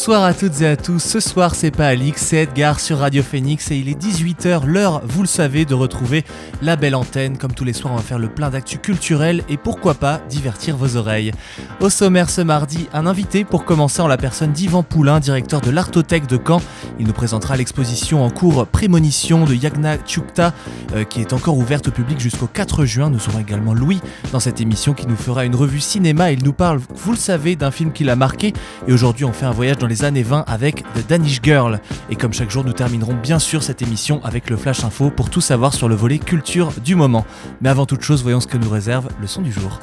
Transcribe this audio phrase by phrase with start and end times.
[0.00, 0.98] Bonsoir à toutes et à tous.
[0.98, 5.02] Ce soir, c'est pas Alix, c'est Edgar sur Radio Phoenix et il est 18h, l'heure,
[5.04, 6.24] vous le savez, de retrouver
[6.62, 7.36] la belle antenne.
[7.36, 10.78] Comme tous les soirs, on va faire le plein d'actu culturel et pourquoi pas divertir
[10.78, 11.32] vos oreilles.
[11.80, 15.70] Au sommaire ce mardi, un invité pour commencer en la personne d'Yvan Poulain, directeur de
[15.70, 16.62] l'Artothèque de Caen.
[16.98, 20.54] Il nous présentera l'exposition en cours Prémonition de Yagna Tchukta
[20.94, 23.10] euh, qui est encore ouverte au public jusqu'au 4 juin.
[23.10, 24.00] Nous aurons également Louis
[24.32, 26.32] dans cette émission qui nous fera une revue cinéma.
[26.32, 28.54] Il nous parle, vous le savez, d'un film qui l'a marqué
[28.88, 31.80] et aujourd'hui on fait un voyage dans les années 20 avec The Danish Girl.
[32.08, 35.28] Et comme chaque jour, nous terminerons bien sûr cette émission avec le Flash Info pour
[35.28, 37.26] tout savoir sur le volet culture du moment.
[37.60, 39.80] Mais avant toute chose, voyons ce que nous réserve le son du jour.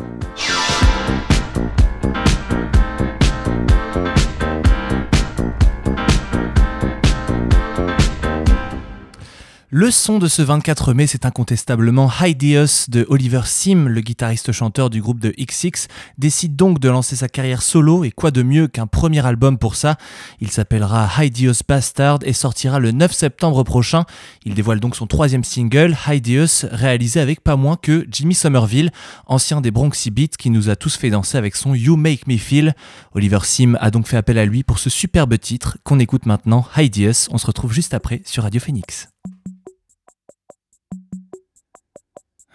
[9.70, 15.02] Le son de ce 24 mai, c'est incontestablement Hideous de Oliver Sim, le guitariste-chanteur du
[15.02, 18.88] groupe de XX, décide donc de lancer sa carrière solo et quoi de mieux qu'un
[18.88, 19.98] premier album pour ça.
[20.40, 24.06] Il s'appellera Hideous Bastard et sortira le 9 septembre prochain.
[24.46, 28.92] Il dévoile donc son troisième single, Hideous, réalisé avec pas moins que Jimmy Somerville,
[29.26, 32.38] ancien des Bronxy Beats qui nous a tous fait danser avec son You Make Me
[32.38, 32.74] Feel.
[33.12, 36.66] Oliver Sim a donc fait appel à lui pour ce superbe titre qu'on écoute maintenant,
[36.78, 37.28] Hideous.
[37.32, 39.10] On se retrouve juste après sur Radio Phoenix.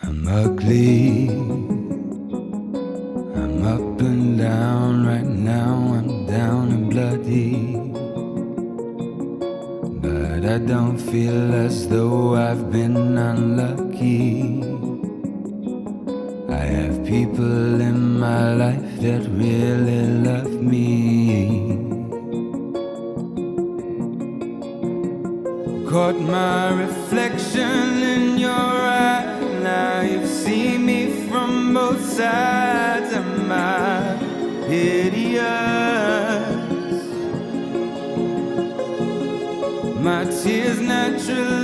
[0.04, 1.28] I'm ugly.
[3.40, 5.74] I'm up and down right now.
[5.96, 7.76] I'm down and bloody.
[10.02, 14.62] But I don't feel as though I've been unlucky.
[16.48, 19.91] I have people in my life that really
[41.34, 41.61] to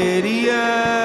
[0.00, 0.99] quería.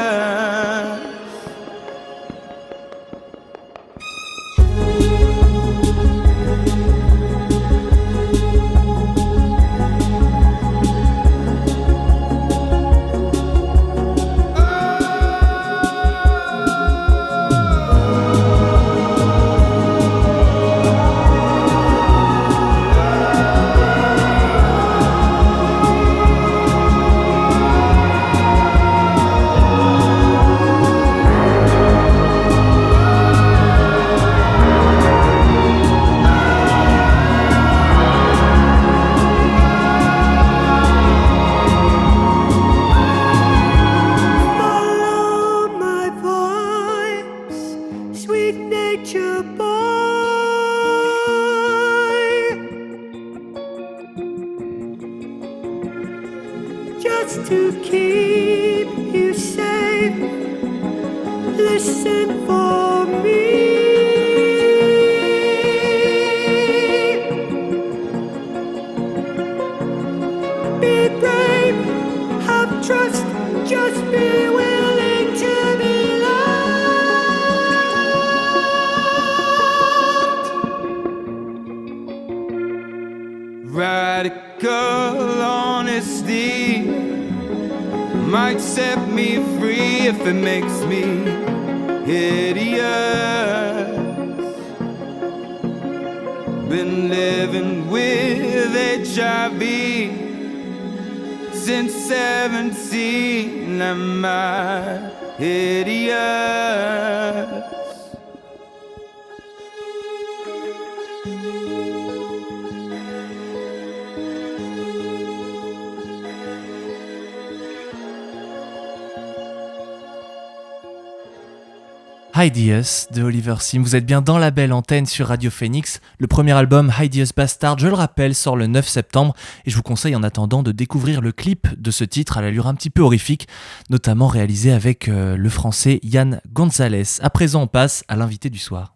[122.37, 123.82] Hideous de Oliver Sim.
[123.82, 126.02] Vous êtes bien dans la belle antenne sur Radio Phoenix.
[126.20, 129.34] Le premier album Hideous Bastard, je le rappelle, sort le 9 septembre
[129.66, 132.67] et je vous conseille en attendant de découvrir le clip de ce titre à l'allure
[132.67, 133.47] un petit peu horrifique,
[133.90, 137.22] notamment réalisé avec euh, le français Yann Gonzalez.
[137.22, 138.95] À présent, on passe à l'invité du soir.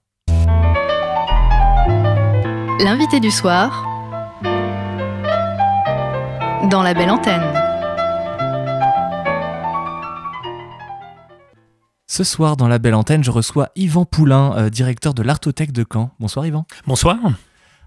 [2.81, 3.83] L'invité du soir
[6.71, 7.43] dans la belle antenne.
[12.07, 15.85] Ce soir, dans la belle antenne, je reçois Yvan Poulain, euh, directeur de l'Artothèque de
[15.91, 16.11] Caen.
[16.21, 16.65] Bonsoir Yvan.
[16.87, 17.17] Bonsoir.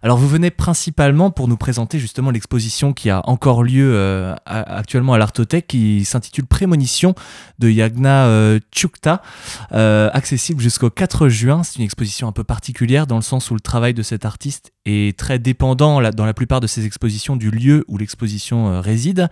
[0.04, 5.14] Alors vous venez principalement pour nous présenter justement l'exposition qui a encore lieu euh, actuellement
[5.14, 7.14] à l'Artothèque qui s'intitule Prémonition
[7.60, 9.22] de Yagna euh, Tchukta,
[9.70, 11.62] euh, accessible jusqu'au 4 juin.
[11.62, 14.72] C'est une exposition un peu particulière dans le sens où le travail de cet artiste
[14.87, 19.28] est très dépendant dans la plupart de ses expositions du lieu où l'exposition réside.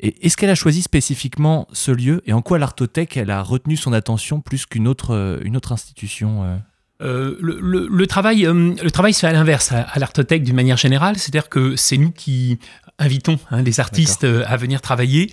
[0.00, 3.94] Et est-ce qu'elle a choisi spécifiquement ce lieu et en quoi l'Artothèque a retenu son
[3.94, 6.60] attention plus qu'une autre, une autre institution
[7.02, 10.76] euh, le, travail, euh, le travail se fait à l'inverse à, à l'Artothèque d'une manière
[10.76, 12.58] générale, c'est-à-dire que c'est nous qui
[12.98, 15.32] invitons hein, les artistes euh, à venir travailler.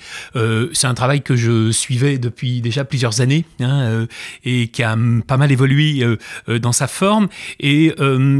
[0.73, 4.07] c'est un travail que je suivais depuis déjà plusieurs années hein,
[4.45, 6.03] et qui a pas mal évolué
[6.47, 7.27] dans sa forme.
[7.59, 7.93] Et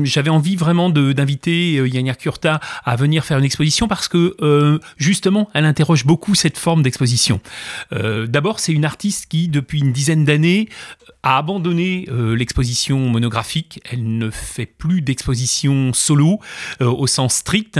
[0.03, 5.65] j'avais envie vraiment d'inviter Yannia Kurta à venir faire une exposition parce que justement, elle
[5.65, 7.41] interroge beaucoup cette forme d'exposition.
[7.91, 10.69] D'abord, c'est une artiste qui, depuis une dizaine d'années,
[11.27, 13.81] a abandonné l'exposition monographique.
[13.91, 16.39] Elle ne fait plus d'exposition solo
[16.81, 17.79] euh, au sens strict,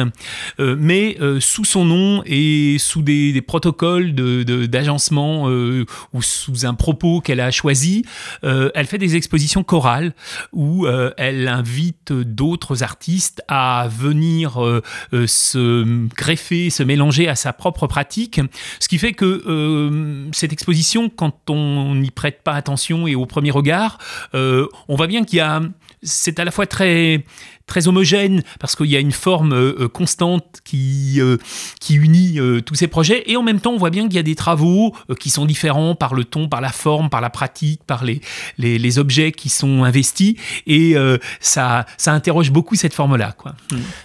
[0.60, 6.74] euh, mais euh, sous son nom et sous des, protocoles d'agencement de, ou sous un
[6.74, 8.04] propos qu'elle a choisi,
[8.42, 10.14] elle fait des expositions chorales
[10.52, 14.82] où elle invite d'autres artistes à venir
[15.14, 18.42] se greffer, se mélanger à sa propre pratique,
[18.80, 23.52] ce qui fait que cette exposition, quand on n'y prête pas attention et au premier
[23.52, 24.00] regard,
[24.34, 25.62] on voit bien qu'il y a,
[26.02, 27.24] c'est à la fois très
[27.68, 31.38] très homogène parce qu'il y a une forme euh, euh, constante qui, euh,
[31.80, 34.24] qui unit tous ces projets et en même temps on voit bien qu'il y a
[34.24, 38.04] des travaux qui sont différents par le ton, par la forme, par la pratique, par
[38.06, 38.22] les,
[38.58, 40.36] les, objets qui sont investis
[40.66, 40.96] et
[41.42, 43.34] ça, ça interroge beaucoup cette forme-là.
[43.38, 43.56] Quoi.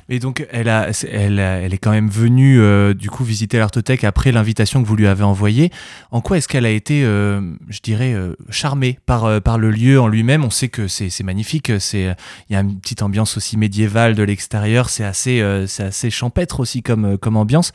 [0.08, 2.60] Et donc elle, a, elle, elle est quand même venue
[2.94, 5.70] du coup visiter l'Artothèque après l'invitation que vous lui avez envoyée.
[6.10, 8.16] En quoi est-ce qu'elle a été, je dirais,
[8.50, 10.44] charmée par, par le lieu en lui-même?
[10.44, 12.14] On sait que c'est magnifique, il
[12.50, 16.82] y a une petite ambiance aussi médiéval de l'extérieur, c'est assez, euh, assez champêtre aussi
[16.82, 17.72] comme, euh, comme ambiance.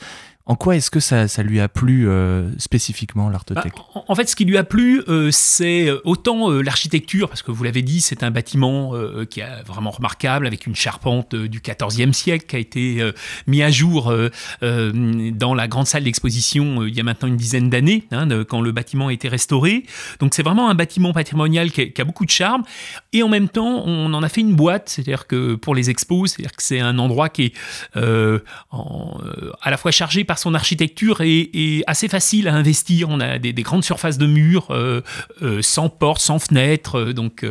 [0.50, 4.30] En quoi est-ce que ça, ça, lui a plu euh, spécifiquement, l'Artothèque bah, En fait,
[4.30, 8.00] ce qui lui a plu, euh, c'est euh, autant l'architecture, parce que vous l'avez dit,
[8.00, 8.94] c'est un bâtiment
[9.30, 13.12] qui est vraiment remarquable, avec une charpente du XIVe siècle qui a été
[13.45, 14.14] mis à jour
[14.62, 18.71] dans la grande salle d'exposition il y a maintenant une dizaine d'années, hein, quand le
[18.71, 19.83] bâtiment a été restauré.
[20.19, 22.64] Donc c'est vraiment un bâtiment patrimonial qui a, beaucoup de charme.
[23.12, 26.31] Et en même temps, on en a fait une boîte, c'est-à-dire que pour les expos,
[26.31, 27.54] c'est-à-dire que c'est un endroit qui est
[27.94, 33.10] à la fois chargé par son architecture est, assez facile à investir.
[33.10, 35.02] On a des, grandes surfaces de murs euh,
[35.42, 37.46] euh, sans portes, sans fenêtres, euh, donc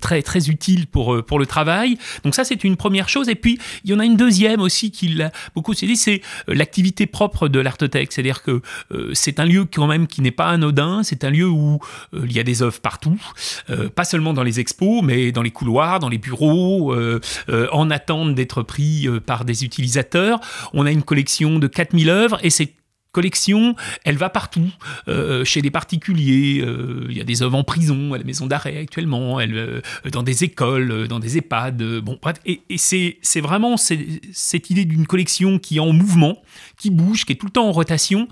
[0.00, 1.98] très très utile pour pour le travail.
[2.24, 3.28] Donc ça c'est une première chose.
[3.28, 7.06] Et puis il y en a une deuxième aussi qui a beaucoup dit, c'est l'activité
[7.06, 8.12] propre de l'artothèque.
[8.12, 8.62] C'est-à-dire que
[9.12, 11.02] c'est un lieu quand même qui n'est pas anodin.
[11.02, 11.78] C'est un lieu où
[12.12, 13.20] il y a des œuvres partout,
[13.94, 16.94] pas seulement dans les expos, mais dans les couloirs, dans les bureaux,
[17.72, 20.40] en attente d'être pris par des utilisateurs.
[20.72, 22.72] On a une collection de 4000 œuvres et c'est
[23.16, 24.70] collection, elle va partout,
[25.08, 28.46] euh, chez des particuliers, euh, il y a des œuvres en prison, à la maison
[28.46, 29.80] d'arrêt actuellement, elle, euh,
[30.12, 35.58] dans des écoles, dans des EHPAD, bon bref, et, c'est, vraiment cette idée d'une collection
[35.58, 36.42] qui est en mouvement,
[36.76, 38.28] qui bouge, qui est tout le temps en rotation,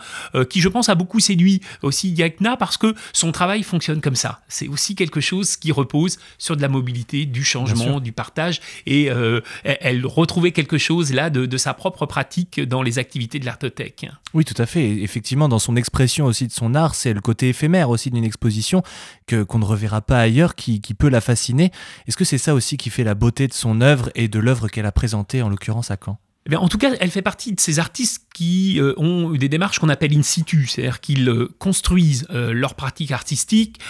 [0.51, 4.41] qui je pense a beaucoup séduit aussi Yakna parce que son travail fonctionne comme ça.
[4.49, 9.11] C'est aussi quelque chose qui repose sur de la mobilité, du changement, du partage, et
[9.65, 14.07] elle retrouvait quelque chose là de, de sa propre pratique dans les activités de l'artothèque.
[14.35, 17.49] Oui, tout à fait effectivement, dans son expression aussi de son art, c'est le côté
[17.49, 18.83] éphémère aussi d'une exposition
[19.27, 21.73] que qu'on ne reverra pas ailleurs, qui, peut la fasciner.
[22.07, 24.69] Est-ce que c'est ça aussi qui fait la beauté de son œuvre et de l'œuvre
[24.69, 26.19] qu'elle a présentée, en l'occurrence à Caen?
[26.51, 29.79] Eh en tout cas, elle fait partie de ces artistes qui euh, ont des démarches
[29.79, 33.81] qu'on appelle in situ, c'est-à-dire qu'ils euh, construisent euh, leur pratique artistique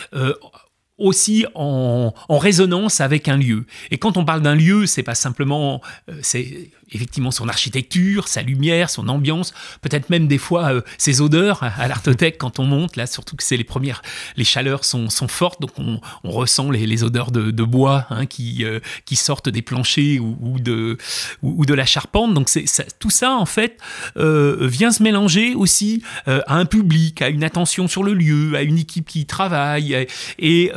[0.98, 3.66] aussi en, résonance avec un lieu.
[3.90, 8.42] Et quand on parle d'un lieu, c'est pas simplement, euh, c'est effectivement son architecture, sa
[8.42, 12.96] lumière, son ambiance, peut-être même des fois euh, ses odeurs à l'artothèque quand on monte,
[12.96, 14.02] là surtout que c'est les premières,
[14.36, 18.64] les chaleurs sont, sont fortes, donc on, ressent les, les, odeurs de, bois hein, qui,
[18.64, 20.98] euh, qui sortent des planchers ou, de,
[21.42, 22.34] ou, de la charpente.
[22.34, 22.50] Donc
[22.98, 23.78] tout ça en fait
[24.16, 28.62] euh, vient se mélanger aussi à un public, à une attention sur le lieu, à
[28.62, 30.08] une équipe qui travaille et,
[30.38, 30.72] et,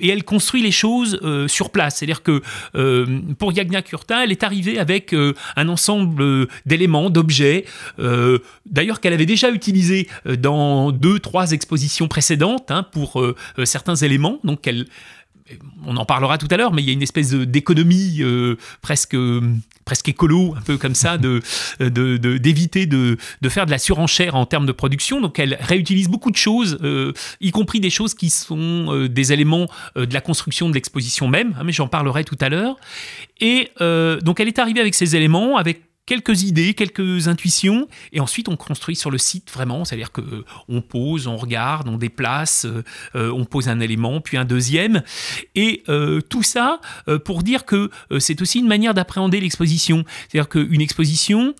[0.00, 1.96] et elle construit les choses sur place.
[1.96, 2.42] C'est-à-dire que
[3.34, 7.64] pour Yagna Kurta, elle est arrivée avec euh, un ensemble euh, d'éléments, d'objets,
[7.98, 13.22] euh, d'ailleurs qu'elle avait déjà utilisé dans deux, trois expositions précédentes hein, pour
[13.64, 14.38] certains éléments.
[14.44, 14.86] Donc elle,
[15.86, 18.22] on en parlera tout à l'heure, mais il y a une espèce d'économie
[18.80, 19.16] presque
[19.84, 21.42] presque écolo, un peu comme ça, de
[21.80, 25.20] d'éviter de, de, faire de la surenchère en termes de production.
[25.20, 26.78] Donc elle réutilise beaucoup de choses,
[27.40, 31.62] y compris des choses qui sont des éléments de la construction de l'exposition même, hein,
[31.64, 32.76] mais j'en parlerai tout à l'heure.
[33.40, 38.48] Et donc elle est arrivée avec ces éléments, avec quelques idées, quelques intuitions, et ensuite
[38.48, 42.64] on construit sur le site vraiment, c'est-à-dire que euh, on pose, on regarde, on déplace,
[42.64, 42.82] euh,
[43.14, 45.02] euh, on pose un élément, puis un deuxième,
[45.54, 45.84] et
[46.28, 46.80] tout ça
[47.24, 51.54] pour dire que c'est aussi une manière d'appréhender l'exposition, c'est-à-dire qu'une exposition,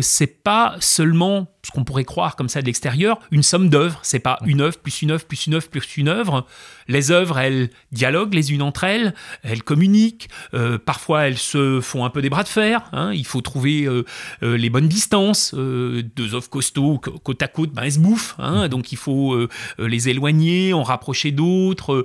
[0.00, 4.00] c'est pas seulement ce qu'on pourrait croire comme ça de l'extérieur, une somme d'œuvres.
[4.02, 6.46] C'est pas une œuvre plus une œuvre plus une œuvre plus une œuvre.
[6.88, 9.14] Les œuvres, elles dialoguent les unes entre elles,
[9.44, 10.28] elles communiquent.
[10.54, 12.82] Euh, parfois, elles se font un peu des bras de fer.
[12.92, 13.12] Hein.
[13.14, 14.04] Il faut trouver euh,
[14.42, 15.54] euh, les bonnes distances.
[15.54, 18.34] deux œuvres costauds côte à côte, ben, elles se bouffent.
[18.38, 18.68] Hein.
[18.68, 19.38] Donc, il faut
[19.78, 22.04] les éloigner, en rapprocher d'autres,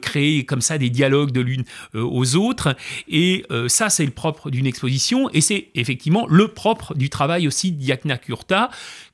[0.00, 2.76] créer comme ça des dialogues de l'une aux autres.
[3.08, 5.28] Et ça, c'est le propre d'une exposition.
[5.30, 8.70] Et c'est effectivement le propre du travail aussi d'Yakna Kurta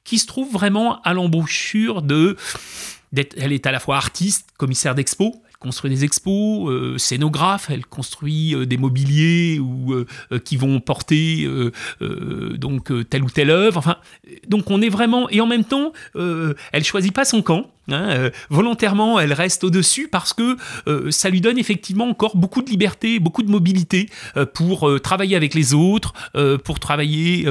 [0.08, 2.36] qui se trouve vraiment à l'embouchure de...
[3.36, 8.54] Elle est à la fois artiste, commissaire d'expo, construit des expos, euh, scénographe, elle construit
[8.54, 11.46] euh, des mobiliers euh, qui vont porter
[12.00, 13.76] donc telle ou telle œuvre.
[13.76, 13.96] Enfin,
[14.46, 17.70] donc on est vraiment et en même temps, elle choisit pas son camp.
[17.90, 22.60] Hein, euh, volontairement, elle reste au-dessus parce que euh, ça lui donne effectivement encore beaucoup
[22.60, 26.12] de liberté, beaucoup de mobilité euh, pour travailler avec les autres,
[26.64, 27.46] pour travailler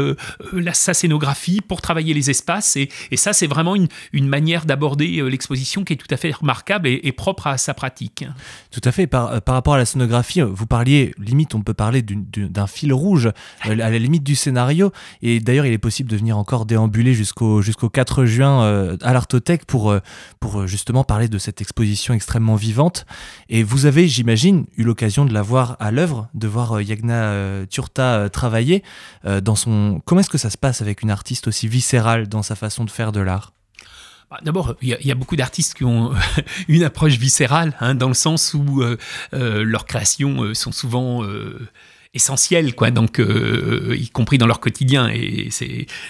[0.54, 2.76] la, sa scénographie, pour travailler les espaces.
[2.76, 7.12] Et, ça, c'est vraiment une, manière d'aborder l'exposition qui est tout à fait remarquable et,
[7.12, 8.26] propre à sa pratique.
[8.72, 9.08] Tout à fait.
[9.08, 13.32] Par, par, rapport à la scénographie, vous parliez, limite, on peut parler d'un fil rouge
[13.62, 14.92] à la limite du scénario.
[15.22, 19.66] Et d'ailleurs, il est possible de venir encore déambuler jusqu'au jusqu'au 4 juin à l'Artothèque
[19.66, 19.98] pour
[20.40, 23.06] pour euh, justement parler de cette exposition extrêmement vivante.
[23.50, 27.14] Et vous avez, j'imagine, eu l'occasion de la voir à l'œuvre, de voir euh, Yagna
[27.14, 28.84] euh, Turta travailler
[29.24, 30.02] dans son.
[30.06, 32.92] Comment est-ce que ça se passe avec une artiste aussi viscérale dans sa façon de
[32.92, 33.54] faire de l'art?
[34.30, 36.14] Bah, D'abord, il y, a beaucoup d'artistes qui ont
[36.68, 38.84] une approche viscérale, hein, dans le sens où
[39.32, 41.24] leurs créations sont souvent
[42.18, 42.92] essentiels, quoi.
[42.92, 45.08] Donc, euh, y compris dans leur quotidien.
[45.10, 45.50] Et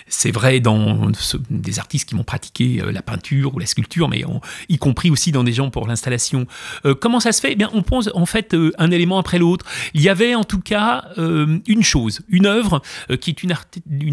[0.08, 1.12] c'est vrai dans
[1.50, 4.24] des artistes qui vont pratiquer euh, la peinture ou la sculpture, mais
[4.70, 6.48] y compris aussi dans des gens pour l'installation.
[6.86, 7.52] Euh, comment ça se fait?
[7.52, 9.66] Eh bien, on pose en fait un élément après l'autre.
[9.94, 12.82] Il y avait en tout cas une chose, une œuvre
[13.20, 13.52] qui est une,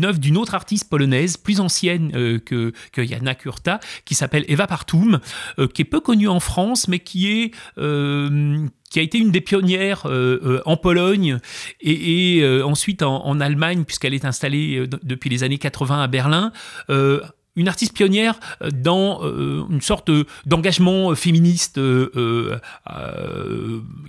[0.05, 2.11] œuvre d'une autre artiste polonaise, plus ancienne
[2.41, 5.21] que, que Kurta, qui s'appelle Eva Partum,
[5.73, 7.53] qui est peu connue en France, mais qui est
[8.95, 11.41] qui a été une des pionnières euh, euh, en Pologne
[11.81, 16.53] et, euh, ensuite en, Allemagne, puisqu'elle est installée depuis les années 80 à Berlin
[17.57, 18.39] une artiste pionnière
[18.73, 19.23] dans
[19.69, 20.11] une sorte
[20.47, 21.77] d'engagement féministe.
[21.77, 22.61] il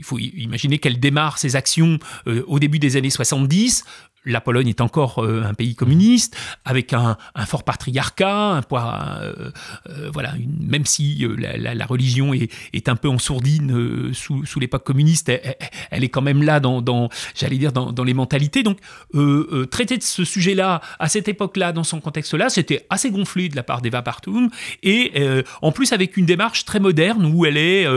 [0.04, 3.86] faut imaginer qu'elle démarre ses actions au début des années 70
[4.26, 9.52] la Pologne est encore euh, un pays communiste, avec un, fort patriarcat, un poids, euh,
[9.90, 15.32] euh, voilà, même si la, religion est, un peu en sourdine sous, l'époque communiste,
[15.92, 18.64] elle, est quand même là dans, j'allais dire, dans, les mentalités.
[18.64, 18.80] Donc,
[19.72, 23.64] traiter de ce sujet-là à cette époque-là, dans son contexte-là, c'était assez gonflé de la
[23.64, 24.50] part d'Eva Partum,
[24.84, 25.12] et
[25.62, 27.88] en plus avec une démarche très moderne où elle est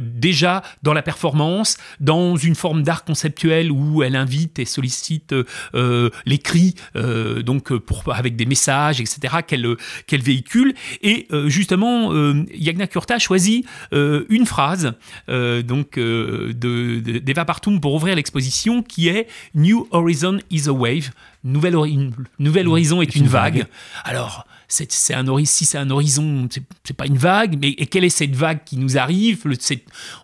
[0.00, 5.34] déjà dans la performance, dans une forme d'art conceptuel où elle invite et sollicite
[5.74, 9.76] euh, les cris, euh, donc pour, avec des messages, etc., qu'elle
[10.06, 10.74] qu'elle véhicule.
[11.02, 12.12] Et euh, justement,
[12.54, 14.92] Yagna Kurta a choisi une phrase
[15.28, 21.10] donc de, d'Eva Partum pour ouvrir l'exposition qui est New Horizon is a wave.
[21.44, 21.76] Nouvelle,
[22.40, 23.66] nouvel horizon est, une, vague.
[24.04, 26.48] Alors, c'est, un si c'est un horizon,
[26.84, 29.44] c'est, pas une vague, mais et quelle est cette vague qui nous arrive?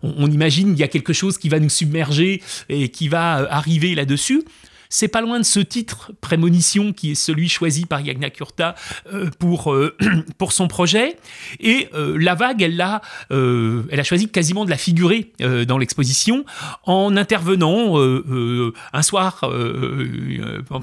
[0.03, 3.35] On, on, imagine qu'il y a quelque chose qui va nous submerger et qui va
[3.51, 4.43] arriver là-dessus
[4.95, 8.77] c'est pas loin de ce titre prémonition qui est celui choisi par Yagna Kurta
[9.41, 9.75] pour
[10.39, 11.17] pour son projet.
[11.59, 15.33] Et la vague, elle a elle a choisi quasiment de la figurer
[15.67, 16.45] dans l'exposition
[16.85, 17.97] en intervenant
[18.93, 19.51] un soir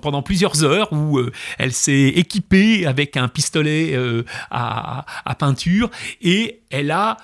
[0.02, 1.22] pendant plusieurs heures où
[1.58, 3.98] elle s'est équipée avec un pistolet
[4.50, 5.90] à, à peinture
[6.22, 7.18] et elle a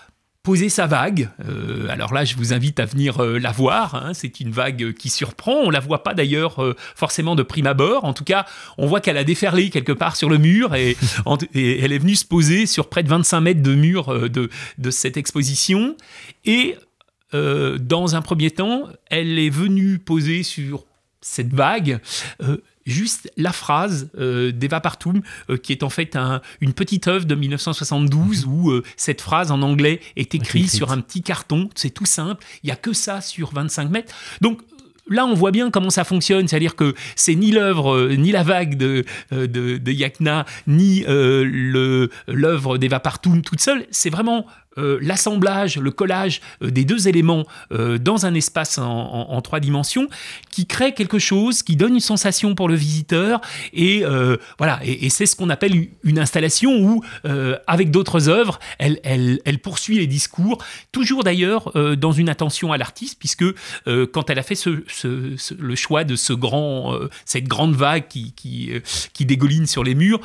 [0.48, 1.30] posé sa vague.
[1.46, 3.96] Euh, alors là, je vous invite à venir euh, la voir.
[3.96, 4.13] Hein.
[4.13, 5.56] C'est une vague qui surprend.
[5.56, 8.06] On la voit pas d'ailleurs euh, forcément de prime abord.
[8.06, 8.46] En tout cas,
[8.77, 10.96] on voit qu'elle a déferlé quelque part sur le mur et,
[11.54, 15.18] elle est venue se poser sur près de 25 mètres de mur de, de cette
[15.18, 15.98] exposition.
[16.46, 16.77] Et
[17.34, 20.86] dans un premier temps, elle est venue poser sur
[21.20, 22.00] cette vague
[22.88, 26.17] juste la phrase euh, d'Eva Partum, euh, qui est en fait
[26.62, 28.51] une petite œuvre de 1972 mhm.
[28.51, 31.70] où euh, cette phrase en anglais est écrite sur un petit carton.
[31.75, 32.44] C'est tout simple.
[32.63, 34.15] Il n'y a que ça sur 25 mètres.
[34.41, 34.62] Donc,
[35.10, 38.75] Là, on voit bien comment ça fonctionne, c'est-à-dire que c'est ni l'œuvre, ni la vague
[38.75, 39.46] de, de,
[39.77, 43.86] de Yakna, ni l'œuvre d'Eva Partum toute seule.
[43.89, 49.41] C'est vraiment euh, l'assemblage, le collage euh, des deux éléments euh, dans un espace en,
[49.41, 50.07] trois dimensions
[50.51, 53.41] qui crée quelque chose, qui donne une sensation pour le visiteur.
[53.74, 54.03] Et
[54.57, 57.03] voilà, et, c'est ce qu'on appelle une installation où,
[57.67, 63.46] avec d'autres œuvres, elle, poursuit les discours, toujours d'ailleurs dans une attention à l'artiste, puisque
[63.86, 68.72] quand elle a fait le choix de cette grande vague qui, qui,
[69.13, 70.19] qui, dégoline sur les murs,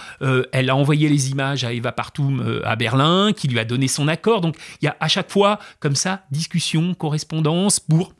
[0.52, 4.08] elle a envoyé les images à Eva Partum à Berlin, qui lui a donné son
[4.08, 4.41] accord.
[4.42, 8.12] Donc il y a à chaque fois, comme ça, discussion, correspondance pour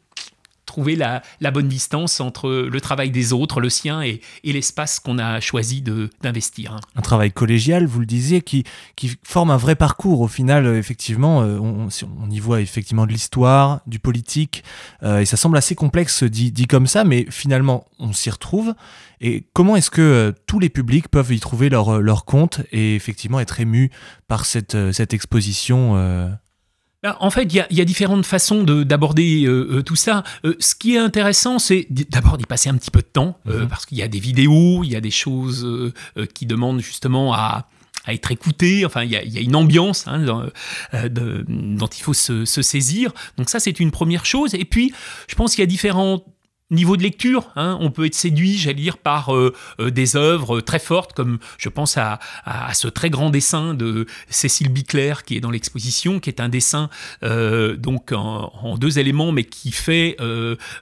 [0.73, 5.39] trouver la, bonne distance entre le travail des autres, le sien et, l'espace qu'on a
[5.39, 6.79] choisi d'investir.
[6.97, 8.65] Un travail collégial, vous le disiez, qui,
[8.97, 10.23] qui forme un vrai parcours.
[10.23, 14.65] Au final, euh, effectivement, euh, on, y voit effectivement de l'histoire, du politique,
[15.03, 18.75] euh, et ça semble assez complexe dit, comme ça, mais finalement, on s'y retrouve.
[19.21, 23.41] Et comment est-ce que tous les publics peuvent y trouver leur, leur compte et effectivement
[23.41, 23.91] être émus
[24.27, 26.33] par cette, cette exposition
[27.05, 30.23] en fait, il y, a, différentes façons d'aborder euh, euh, tout ça.
[30.45, 33.67] Euh, ce qui est intéressant, c'est d'abord d'y passer un petit peu de temps, mhm.
[33.69, 35.93] parce qu'il y a des vidéos, il y a des choses
[36.35, 37.67] qui demandent justement à,
[38.09, 38.85] être écoutées.
[38.85, 40.19] Enfin, il y, a, une ambiance hein,
[41.11, 43.13] dont il faut se, se saisir.
[43.37, 44.55] Donc ça, c'est une première chose.
[44.55, 44.93] Et puis,
[45.29, 46.25] je pense qu'il y a différents
[46.73, 50.63] Niveau de lecture, hein, on peut être séduit, j'allais dire, par euh, euh, des œuvres
[50.63, 52.19] très fortes, comme je pense à,
[52.73, 56.89] ce très grand dessin de Cécile Bicler qui est dans l'exposition, qui est un dessin
[57.25, 60.17] euh, donc en, deux éléments, mais qui fait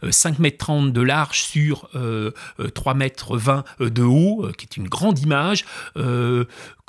[0.09, 1.91] 5 mètres 30 de large sur
[2.75, 5.65] 3 mètres 20 de haut, qui est une grande image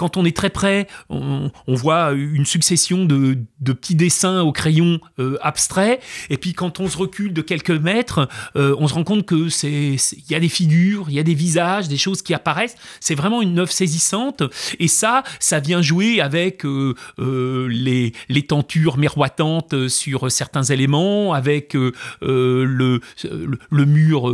[0.01, 5.37] quand on est très près, on, voit une succession de, petits dessins au crayon euh,
[5.43, 5.99] abstrait.
[6.31, 9.49] Et puis quand on se recule de quelques mètres, euh, on se rend compte que
[9.49, 12.77] c'est, il y a des figures, il y a des visages, des choses qui apparaissent.
[12.99, 14.41] C'est vraiment une œuvre saisissante.
[14.79, 16.95] Et ça, ça vient jouer avec euh,
[17.69, 23.01] les, les tentures miroitantes sur certains éléments, avec le,
[23.71, 24.33] mur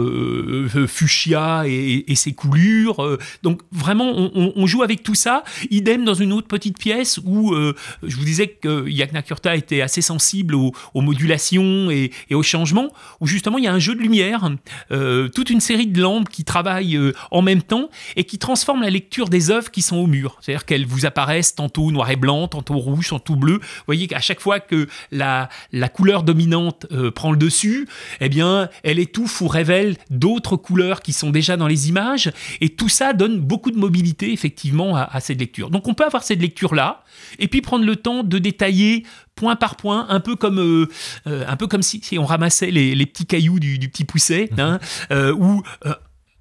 [0.87, 3.17] fuchsia et, ses coulures.
[3.43, 7.75] donc vraiment, on joue avec tout ça Idem dans une autre petite pièce où euh,
[8.03, 12.89] je vous disais que Yagna Kurta était assez sensible aux, modulations et, aux changements,
[13.21, 14.49] où justement il y a un jeu de lumière,
[14.91, 18.81] euh, toute une série de lampes qui travaillent euh, en même temps et qui transforment
[18.81, 20.37] la lecture des œuvres qui sont au mur.
[20.41, 23.59] C'est-à-dire qu'elles vous apparaissent tantôt noir et blanc, tantôt rouge, tantôt bleu.
[23.59, 27.87] Vous voyez qu'à chaque fois que la, la couleur dominante prend le dessus,
[28.21, 32.31] eh bien, elle étouffe ou révèle d'autres couleurs qui sont déjà dans les images.
[32.61, 35.46] Et tout ça donne beaucoup de mobilité, effectivement, à, à cette lecture.
[35.69, 37.03] Donc on peut avoir cette lecture-là,
[37.39, 39.05] et puis prendre le temps de détailler
[39.35, 40.87] point par point, un peu comme, euh,
[41.27, 44.59] euh, un peu comme si, on ramassait les, petits cailloux du, petit pousset, mhm.
[44.59, 44.79] hein,
[45.11, 45.63] euh, où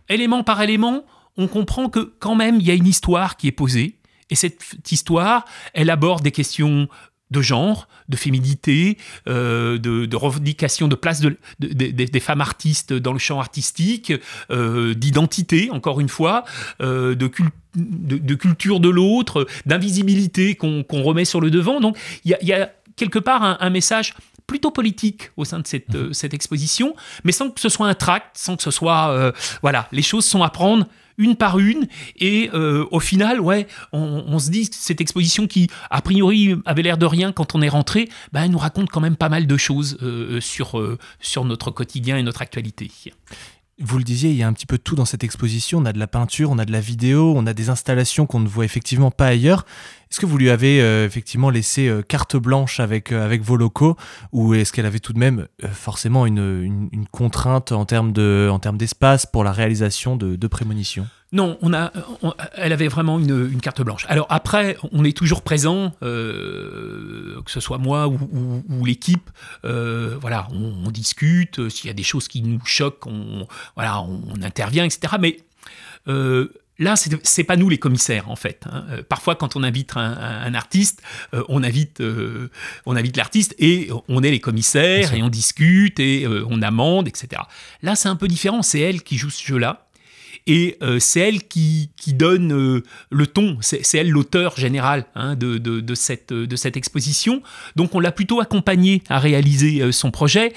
[0.08, 1.04] élément par élément,
[1.36, 3.98] on comprend que quand même il y a une histoire qui est posée,
[4.30, 6.88] et cette histoire, elle aborde des questions
[7.30, 13.18] de genre, de féminité, euh, de, revendication de place de, des femmes artistes dans le
[13.18, 14.12] champ artistique,
[14.50, 16.44] euh, d'identité, encore une fois,
[16.80, 17.30] euh, de,
[17.74, 21.80] de, culture de l'autre, d'invisibilité qu'on remet sur le devant.
[21.80, 24.14] Donc il y, a, quelque part un, message
[24.46, 26.12] plutôt politique au sein de cette, mmh.
[26.12, 29.32] cette, exposition, mais sans que ce soit un tract, sans que ce soit...
[29.62, 30.86] voilà, les choses sont à prendre
[31.18, 31.86] une par une.
[32.16, 33.40] Et euh, au final,
[33.92, 37.68] on, se dit cette exposition qui, a priori, avait l'air de rien quand on est
[37.68, 41.44] rentré, ben, elle nous raconte quand même pas mal de choses euh, sur, euh, sur
[41.44, 42.90] notre quotidien et notre actualité.
[43.78, 45.80] Vous le disiez, il y a un petit peu tout dans cette exposition.
[45.80, 48.40] On a de la peinture, on a de la vidéo, on a des installations qu'on
[48.40, 49.66] ne voit effectivement pas ailleurs.
[50.10, 53.58] Est-ce que vous lui avez euh, effectivement laissé euh, carte blanche avec, euh, avec vos
[53.58, 53.96] locaux
[54.32, 59.26] ou est-ce qu'elle avait tout de même forcément une, une, contrainte en termes, de, d'espace
[59.26, 61.06] pour la réalisation de, de prémonitions?
[61.36, 61.92] Non, on a,
[62.54, 64.06] elle avait vraiment une, une, carte blanche.
[64.08, 69.30] Alors après, on est toujours présent, que ce soit moi ou, ou, l'équipe.
[69.62, 71.68] voilà, on, discute.
[71.68, 75.14] S'il y a des choses qui nous choquent, on, voilà, on, intervient, etc.
[75.20, 75.38] Mais
[76.78, 78.64] Là, c'est pas nous les commissaires en fait.
[78.70, 78.84] Hein.
[78.90, 82.50] Euh, parfois, quand on invite un, artiste, euh, on invite, euh,
[82.84, 87.42] on invite l'artiste et on est les commissaires et on discute et on amende, etc.
[87.82, 88.62] Là, c'est un peu différent.
[88.62, 89.85] C'est elle qui joue ce jeu-là
[90.46, 93.58] et c'est elle qui, qui donne le ton.
[93.60, 97.42] C'est elle l'auteur général hein, de, de, de, cette, de cette exposition.
[97.74, 100.52] Donc, on l'a plutôt accompagnée à réaliser son projet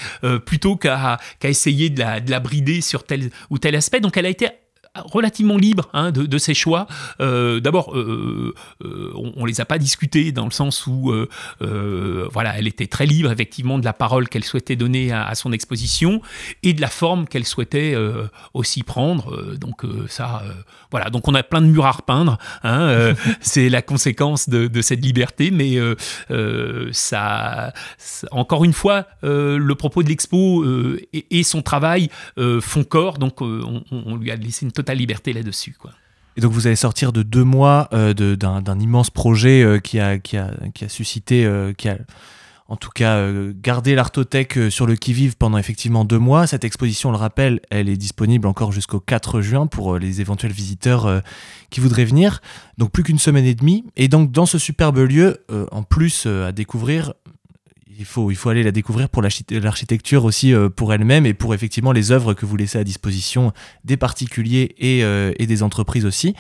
[0.46, 4.00] plutôt qu'à essayer de la, de la brider sur tel ou tel aspect.
[4.00, 4.48] Donc, elle a été
[4.96, 6.88] relativement libre hein, de, ses choix.
[7.22, 11.14] Euh, d'abord, euh, euh, on, ne les a pas discutés dans le sens où,
[11.60, 16.22] voilà, elle était très libre effectivement de la parole qu'elle souhaitait donner à, son exposition
[16.64, 17.96] et de la forme qu'elle souhaitait
[18.54, 19.56] aussi prendre.
[19.56, 20.44] donc ça,
[20.92, 21.10] voilà.
[21.10, 22.38] Donc on a plein de murs à repeindre.
[22.64, 25.78] Hein, c'est la conséquence de, cette liberté, mais
[26.92, 27.74] ça,
[28.32, 30.66] encore une fois, le propos de l'expo
[31.14, 32.10] et, son travail
[32.62, 33.18] font corps.
[33.18, 35.76] Donc on, on lui a laissé une totale liberté là-dessus.
[35.80, 35.92] Quoi.
[36.40, 40.20] Et donc vous allez sortir de deux mois euh, d'un immense projet euh, qui, a,
[40.20, 41.98] qui, a, qui, a, suscité, euh, qui a
[42.70, 43.28] en tout cas
[43.62, 46.48] gardé l'artothèque sur le qui-vive pendant effectivement deux mois.
[46.48, 50.52] Cette exposition, on le rappelle, elle est disponible encore jusqu'au 4 juin pour les éventuels
[50.52, 51.24] visiteurs
[51.72, 52.42] qui voudraient venir.
[52.78, 53.86] Donc plus qu'une semaine et demie.
[53.98, 57.14] Et donc dans ce superbe lieu, en plus à découvrir,
[58.00, 62.12] il faut, aller la découvrir pour l'architecture aussi euh, pour elle-même et pour effectivement les
[62.12, 63.52] œuvres que vous laissez à disposition
[63.84, 66.34] des particuliers et, euh, et des entreprises aussi.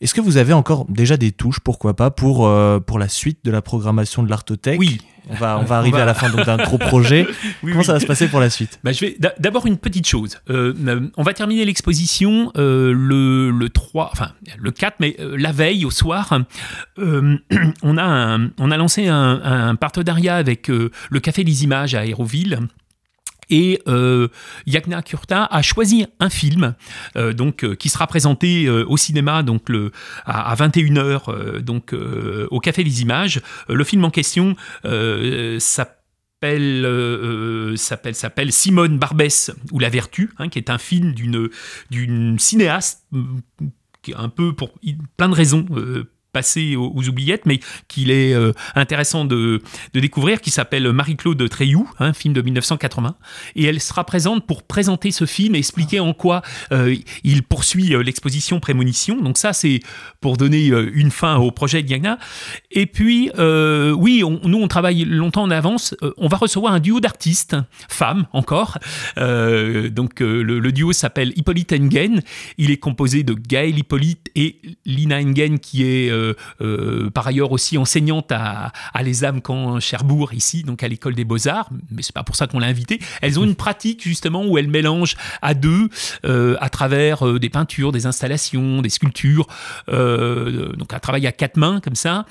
[0.00, 3.44] Est-ce que vous avez encore déjà des touches, pourquoi pas, pour, euh, pour la suite
[3.44, 4.98] de la programmation de l'Artothèque Oui.
[5.28, 7.26] On va, on va arriver à la fin d'un gros projet.
[7.60, 8.80] Comment ça va se passer pour la suite?
[8.82, 10.38] Bah, je vais D'abord, une petite chose.
[10.48, 15.84] Euh, euh, on va terminer l'exposition le, le 3, enfin le 4, mais la veille,
[15.84, 16.36] au soir,
[16.98, 22.58] on, a on a lancé un, un partenariat avec le Café des Images à Aéroville
[23.50, 24.28] et euh,
[24.66, 26.74] Yagna Kurta a choisi un film
[27.16, 29.90] euh, donc euh, qui sera présenté euh, au cinéma donc le
[30.24, 31.94] à, 21h donc
[32.50, 33.40] au Café des Images.
[33.68, 34.54] Le film en question
[35.58, 35.98] s'appelle
[37.76, 41.48] s'appelle s'appelle Simone Barbès ou la vertu hein, qui est un film d'une
[41.90, 43.06] d'une cinéaste
[44.02, 44.72] qui est un peu pour
[45.16, 45.66] plein de raisons
[46.32, 49.62] passé aux, oubliettes, mais qu'il est euh, intéressant de,
[49.94, 53.16] de, découvrir, qui s'appelle Marie-Claude Treilloux, un hein, film de 1980,
[53.56, 57.94] et elle sera présente pour présenter ce film et expliquer en quoi euh, il poursuit
[57.94, 59.20] euh, l'exposition Prémonition.
[59.20, 59.80] Donc ça, c'est
[60.20, 62.18] pour donner une fin au projet Diana.
[62.70, 65.94] Et puis, oui, nous, on travaille longtemps en avance.
[66.18, 67.56] on va recevoir un duo d'artistes,
[67.88, 68.78] femmes encore.
[69.16, 72.20] donc le, duo s'appelle Hippolyte Engen.
[72.58, 76.10] Il est composé de Gaël Hippolyte et Lina Engen, qui est
[77.14, 81.24] par ailleurs aussi enseignante à, à Les Âmes Camp Cherbourg, ici, donc à l'école des
[81.24, 82.98] Beaux-Arts, mais c'est pas pour ça qu'on l'a invitée.
[83.22, 85.88] Elles ont une pratique justement où elles mélangent à deux,
[86.24, 89.46] euh, à travers des peintures, des installations, des sculptures,
[89.88, 92.26] donc un travail à quatre mains comme ça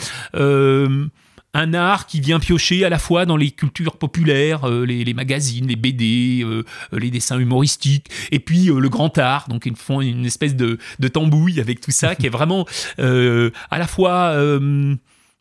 [1.53, 5.67] un art qui vient piocher à la fois dans les cultures populaires, euh, les, magazines,
[5.67, 9.47] les BD, euh, les dessins humoristiques, et puis euh, le grand art.
[9.49, 12.65] Donc ils font une espèce de, de tambouille avec tout ça qui est vraiment
[12.97, 14.38] à la fois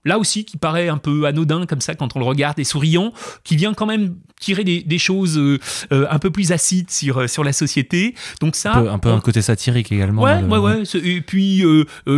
[0.04, 3.12] là aussi qui paraît un peu anodin comme ça quand on le regarde et souriant,
[3.44, 5.58] qui vient quand même tirer des, choses euh,
[5.92, 8.14] euh, un peu plus acides sur, euh, sur la société.
[8.40, 10.22] Donc ça, un peu, un, côté satirique également.
[10.22, 10.82] Ouais, ouais, ouais.
[11.02, 11.62] Et puis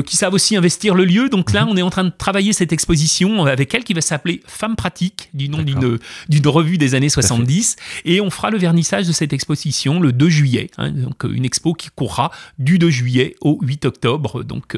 [0.07, 1.29] qui savent aussi investir le lieu.
[1.29, 1.71] Donc là, mhm.
[1.71, 5.31] on est en train de travailler cette exposition avec elle qui va s'appeler Femme pratique,
[5.35, 7.77] du nom d'une d'une revue des années 70.
[8.05, 10.71] Et on fera le vernissage de cette exposition le 2 juillet.
[10.79, 10.90] Hein.
[10.90, 14.77] donc une expo qui courra du 2 juillet au 8 octobre, donc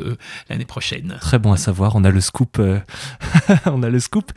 [0.49, 1.17] l'année prochaine.
[1.21, 1.97] Très bon à savoir.
[1.97, 2.61] On a le scoop.
[3.67, 4.33] on a le scoop.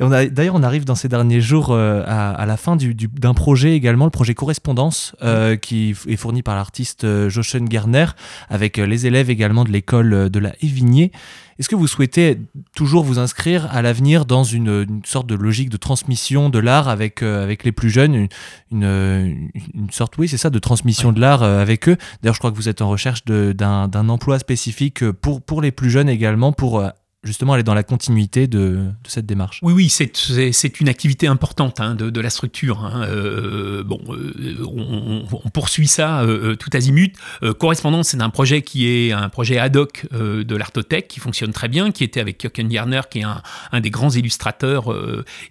[0.00, 4.10] D'ailleurs, on arrive dans ces derniers jours à à la fin d'un projet également, le
[4.10, 8.06] projet Correspondance, euh, qui est fourni par l'artiste euh, Joshen Garner,
[8.48, 11.10] avec euh, les élèves également de l'école de la Évigné.
[11.58, 12.38] Est-ce que vous souhaitez
[12.74, 17.22] toujours vous inscrire à l'avenir dans une, sorte de logique de transmission de l'art avec,
[17.22, 18.28] avec les plus jeunes, une,
[18.72, 21.96] une, sorte, oui, c'est ça, de transmission de l'art avec eux?
[22.20, 25.90] D'ailleurs, je crois que vous êtes en recherche d'un emploi spécifique pour, pour les plus
[25.90, 26.84] jeunes également, pour
[27.24, 29.58] justement, elle est dans la continuité de, cette démarche.
[29.62, 32.84] Oui, oui, c'est une activité importante hein, de, la structure.
[32.84, 33.06] Hein.
[33.08, 37.14] Euh, bon, euh, on, poursuit ça euh, tout azimut.
[37.58, 41.68] correspondance, c'est un projet qui est un projet ad hoc de l'Artothèque qui fonctionne très
[41.68, 44.94] bien, qui était avec Jürgen Garner, qui est un, des grands illustrateurs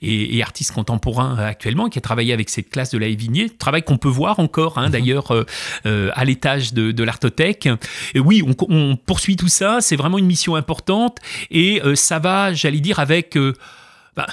[0.01, 3.97] et, artistes contemporains actuellement, qui a travaillé avec cette classe de la Évigné, travail qu'on
[3.97, 4.91] peut voir encore hein, mhm.
[4.91, 5.45] d'ailleurs
[5.85, 7.69] à l'étage de, de l'Artothèque.
[8.13, 11.17] Et oui, on, on poursuit tout ça, c'est vraiment une mission importante
[11.49, 11.62] et
[11.95, 13.37] ça va, j'allais dire, avec
[14.15, 14.27] bah,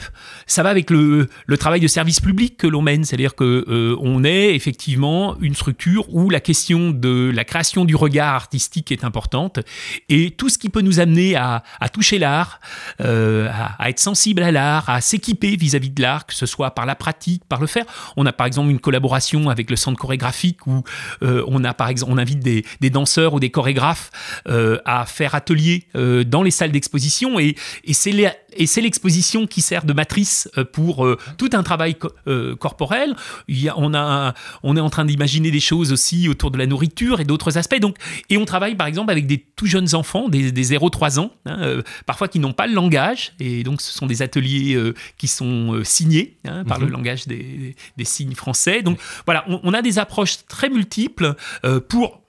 [0.47, 4.25] ça va avec le, travail de service public que l'on mène, c'est-à-dire que euh, on
[4.25, 9.61] est effectivement une structure où la question de la création du regard artistique est importante.
[10.09, 11.62] Et tout ce qui peut nous amener à,
[11.93, 12.61] toucher l'art,
[13.01, 16.85] euh, à, être sensible à l'art, à s'équiper vis-à-vis de l'art, que ce soit par
[16.85, 17.85] la pratique, par le faire.
[18.16, 20.83] On a par exemple une collaboration avec le centre chorégraphique où
[21.23, 24.11] euh, on a par exemple on invite des, danseurs ou des chorégraphes
[24.85, 27.38] à faire atelier dans les salles d'exposition.
[27.38, 28.12] Et, et c'est
[28.81, 33.15] l'exposition qui de matrice euh, pour euh, tout un travail euh, corporel.
[33.47, 37.21] Il on, a, on est en train d'imaginer des choses aussi autour de la nourriture
[37.21, 37.79] et d'autres aspects.
[37.79, 37.97] Donc,
[38.31, 41.83] et on travaille par exemple avec des tout jeunes enfants, des, des 0-3 ans, hein,
[42.07, 43.33] parfois qui n'ont pas le langage.
[43.39, 44.77] Et donc, ce sont des ateliers
[45.19, 46.93] qui sont signés hein, par le mhm.
[46.93, 48.83] langage des, des, signes français.
[48.83, 51.35] Donc, voilà, on, on, a des approches très multiples
[51.89, 52.19] pour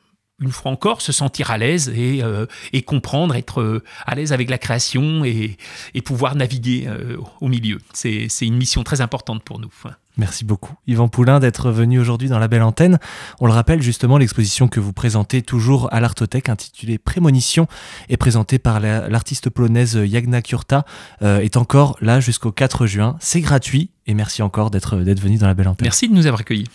[0.41, 2.45] une fois encore, se sentir à l'aise et, euh,
[2.85, 5.57] comprendre, être euh, à l'aise avec la création et,
[6.03, 7.77] pouvoir naviguer euh, au milieu.
[7.93, 9.69] C'est une mission très importante pour nous.
[10.17, 12.99] Merci beaucoup, Yvan Poulain, d'être venu aujourd'hui dans la belle antenne.
[13.39, 17.67] On le rappelle justement, l'exposition que vous présentez toujours à l'Artothèque, intitulée Prémonition,
[18.09, 20.85] est présentée par l'artiste polonaise Jagna Kurta,
[21.21, 23.15] est encore là jusqu'au 4 juin.
[23.19, 25.85] C'est gratuit et merci encore d'être venu dans la belle antenne.
[25.85, 26.67] Merci de nous avoir accueillis.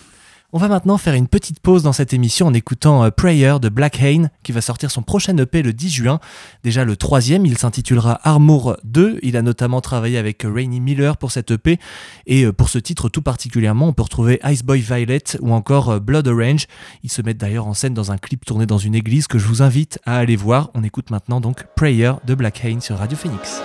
[0.53, 3.69] On va maintenant faire une petite pause dans cette émission en écoutant euh, Prayer de
[3.69, 6.21] Black Hane qui va sortir son prochain EP le 10 juin.
[6.63, 9.19] Déjà le troisième, il s'intitulera Armour 2.
[9.23, 11.81] Il a notamment travaillé avec Rainy Miller pour cet EP
[12.27, 15.91] et euh, pour ce titre tout particulièrement, on peut retrouver Ice Boy Violet ou encore
[15.91, 16.67] euh, Blood Orange.
[17.03, 19.49] Ils se mettent d'ailleurs en scène dans un clip tourné dans une église que je
[19.49, 20.71] vous invite à aller voir.
[20.75, 23.61] On écoute maintenant donc Prayer de Black Hane sur Radio Phoenix.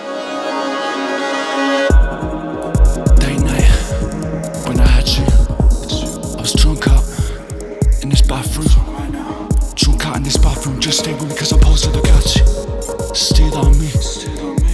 [11.42, 12.34] Cause I'm posted to catch
[13.18, 13.90] Still on me,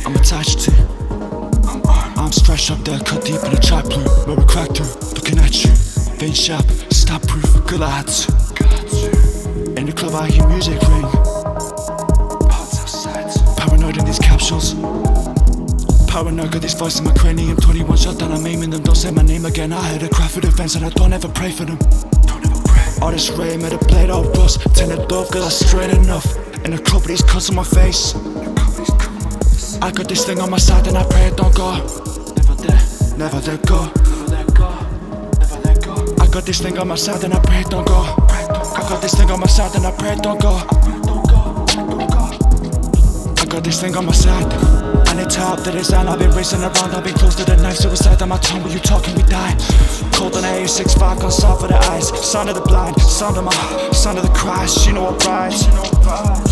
[0.06, 0.72] I'm attached to.
[2.20, 5.64] I'm stretched up there, cut deep in trap blue Where we cracked through, looking at
[5.64, 5.72] you.
[6.20, 8.28] Vein sharp, stop proof, good lads
[9.80, 11.08] In the club I hear music ring.
[13.56, 14.74] Paranoid in these capsules.
[16.12, 17.56] Paranoid, got these voices in my cranium.
[17.56, 18.84] 21 shot down, I'm aiming them.
[18.84, 21.30] Don't say my name again, I had a cry for defense And I don't ever
[21.30, 21.80] pray for them
[23.02, 24.62] all this rain made a blade out rust.
[24.76, 26.26] Turn it off cause I straight enough.
[26.64, 28.16] And the these cuts on my face.
[29.82, 31.72] I got this thing on my side and I pray it don't go.
[32.36, 32.82] Never there,
[33.18, 33.86] never let go.
[33.86, 36.16] Never there go.
[36.20, 38.02] I got this thing on my side and I pray it don't go.
[38.30, 41.28] I got this thing on my side and I pray it don't go Never don't
[41.28, 41.38] go.
[43.42, 45.07] I got this thing on my side.
[45.18, 46.08] And it's hard that it's on.
[46.08, 47.78] I've been racing around, I've been close to the knife.
[47.78, 49.58] Suicide on my tongue, when you talking, we die.
[50.14, 52.14] Cold on A65, on soft for the eyes.
[52.22, 54.86] Son of the blind, son of my, son of the Christ.
[54.86, 55.66] You know I rise.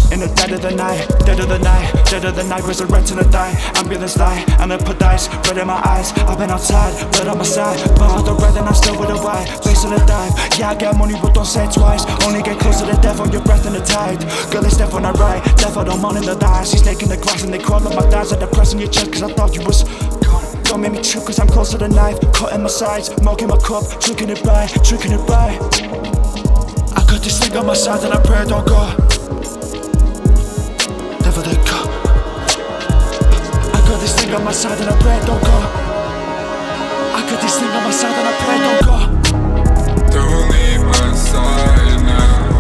[0.10, 3.18] In the dead of the night, dead of the night, dead of the night, resurrecting
[3.18, 3.54] the die.
[3.76, 6.12] Ambulance die, and I put dice, red in my eyes.
[6.26, 7.78] I've been outside, red on my side.
[7.94, 9.46] But all the red and I'm still with a white.
[9.62, 12.06] Facing the dive, yeah, I got money, but don't say it twice.
[12.26, 14.26] Only get close to the death on your breath in the tide.
[14.50, 16.72] Girl, it's death on the right, death on the moon in the thighs.
[16.72, 18.34] She's taking the grass and they crawl up my thighs.
[18.34, 19.84] Are depressing your chest, cause I thought you was.
[20.64, 23.58] Don't make me trip cause I'm close to the knife Cutting my sides, milking my
[23.58, 25.54] cup Drinking it by, drinking it by
[26.98, 28.82] I got this thing on my side and I pray don't go
[31.22, 31.80] never let go.
[33.74, 35.58] I got this thing on my side and I pray don't go.
[37.14, 38.98] I got this thing on my side and I pray don't go.
[40.12, 42.55] Don't leave my side now.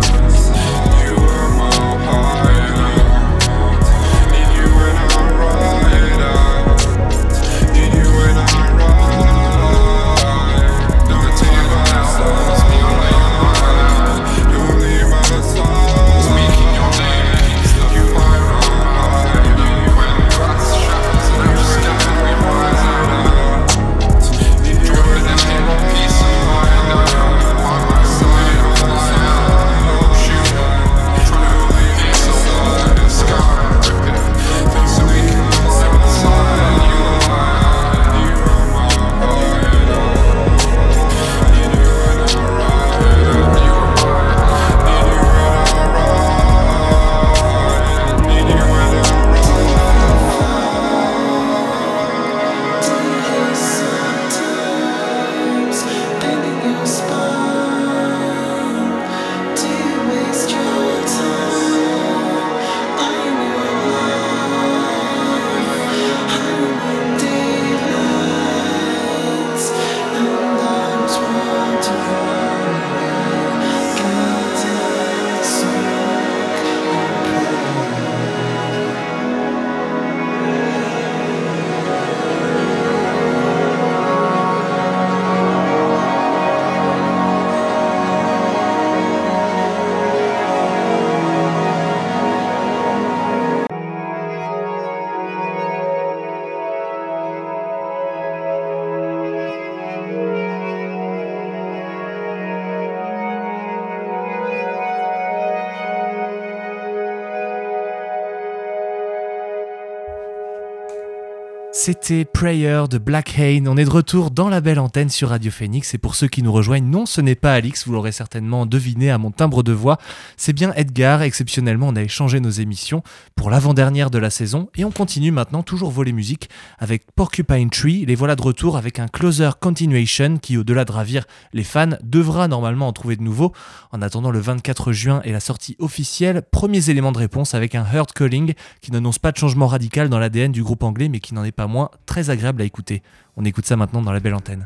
[111.86, 113.65] C'était Prayer de Black Hain.
[113.67, 115.93] On est de retour dans la belle antenne sur Radio Phoenix.
[115.93, 119.12] Et pour ceux qui nous rejoignent, non, ce n'est pas Alix, vous l'aurez certainement deviné
[119.12, 120.00] à mon timbre de voix.
[120.36, 121.21] C'est bien Edgar.
[121.21, 123.04] Exceptionnellement, on a échangé nos émissions
[123.36, 124.67] pour l'avant-dernière de la saison.
[124.76, 128.04] Et on continue maintenant, toujours voler musique, avec Porcupine Tree.
[128.08, 132.48] Les voilà de retour avec un closer continuation qui, au-delà de ravir les fans, devra
[132.48, 133.54] normalement en trouver de nouveaux.
[133.91, 137.86] En attendant le 24 juin et la sortie officielle, premiers éléments de réponse avec un
[137.86, 141.36] Heart Calling qui n'annonce pas de changement radical dans l'ADN du groupe anglais, mais qui
[141.36, 141.75] n'en est pas moins
[142.06, 143.02] très agréable à écouter.
[143.38, 144.64] On écoute ça maintenant dans la belle antenne.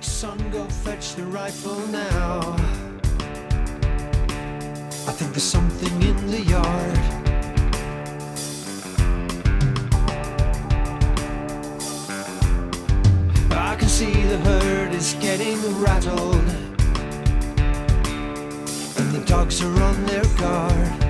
[0.00, 2.56] Son, go fetch the rifle now.
[5.08, 6.98] I think there's something in the yard.
[13.52, 16.48] I can see the herd is getting rattled,
[18.98, 21.05] and the dogs are on their guard.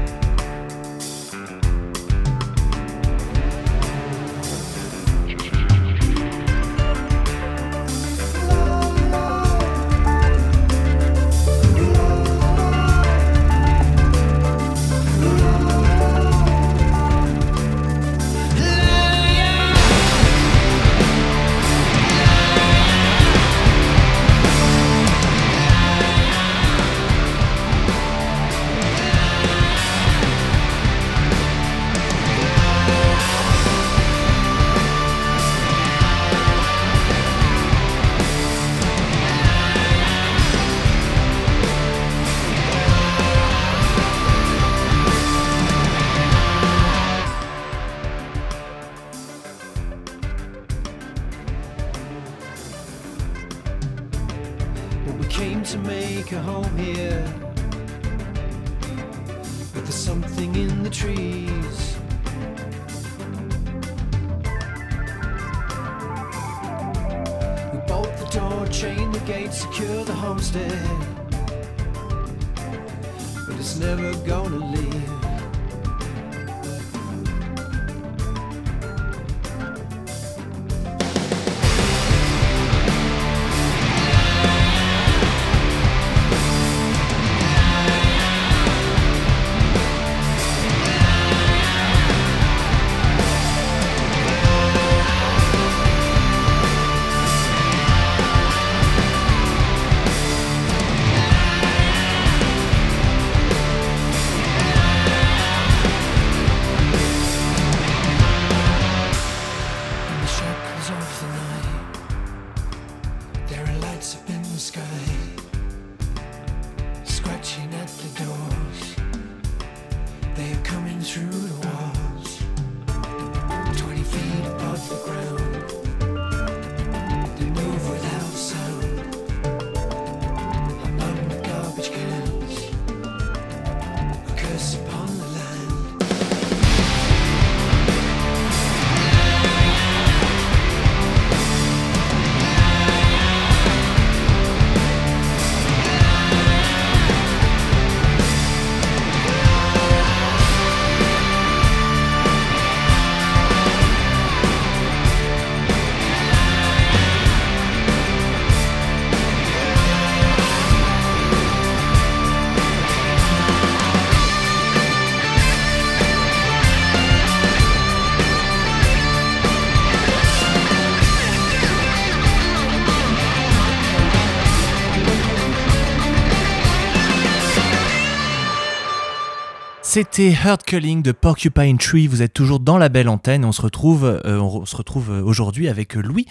[179.97, 182.07] C'était Heart Culling de Porcupine Tree.
[182.07, 183.47] Vous êtes toujours dans la belle antenne.
[183.47, 186.27] On se retrouve, euh, on se retrouve euh, aujourd'hui avec Louis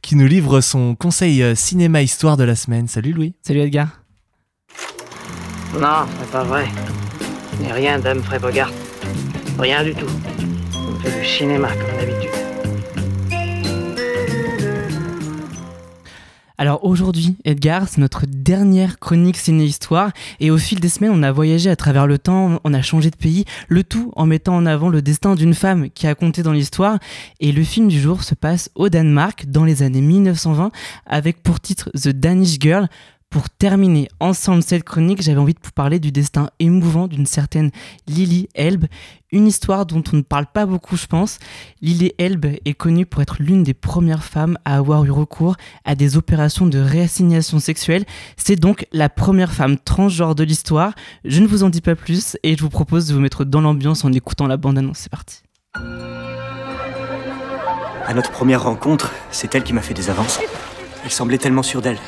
[0.00, 2.88] qui nous livre son conseil euh, cinéma histoire de la semaine.
[2.88, 3.34] Salut Louis.
[3.42, 3.88] Salut Edgar.
[5.78, 6.64] Non, c'est pas vrai.
[7.58, 8.72] Je n'ai rien d'Humphrey Bogart.
[9.58, 10.08] Rien du tout.
[10.74, 12.39] On fait du cinéma comme d'habitude.
[16.60, 21.32] Alors aujourd'hui, Edgar, c'est notre dernière chronique ciné-histoire et au fil des semaines, on a
[21.32, 24.66] voyagé à travers le temps, on a changé de pays, le tout en mettant en
[24.66, 26.98] avant le destin d'une femme qui a compté dans l'histoire
[27.40, 30.70] et le film du jour se passe au Danemark dans les années 1920
[31.06, 32.88] avec pour titre The Danish Girl.
[33.30, 37.70] Pour terminer ensemble cette chronique, j'avais envie de vous parler du destin émouvant d'une certaine
[38.08, 38.86] Lily Elbe,
[39.30, 41.38] une histoire dont on ne parle pas beaucoup, je pense.
[41.80, 45.54] Lily Elbe est connue pour être l'une des premières femmes à avoir eu recours
[45.84, 48.04] à des opérations de réassignation sexuelle.
[48.36, 50.92] C'est donc la première femme transgenre de l'histoire.
[51.24, 53.60] Je ne vous en dis pas plus et je vous propose de vous mettre dans
[53.60, 54.98] l'ambiance en écoutant la bande-annonce.
[54.98, 55.44] C'est parti.
[58.04, 60.40] À notre première rencontre, c'est elle qui m'a fait des avances.
[61.04, 61.98] Elle semblait tellement sûre d'elle.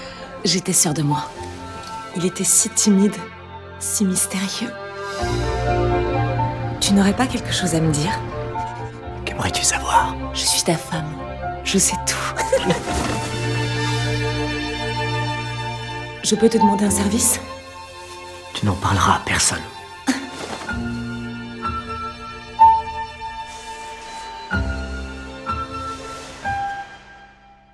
[0.44, 1.30] J'étais sûre de moi.
[2.16, 3.14] Il était si timide,
[3.78, 4.72] si mystérieux.
[6.80, 8.18] Tu n'aurais pas quelque chose à me dire?
[9.24, 10.16] Qu'aimerais-tu savoir?
[10.34, 11.16] Je suis ta femme.
[11.62, 12.16] Je sais tout.
[16.24, 17.38] Je peux te demander un service?
[18.54, 19.62] Tu n'en parleras à personne.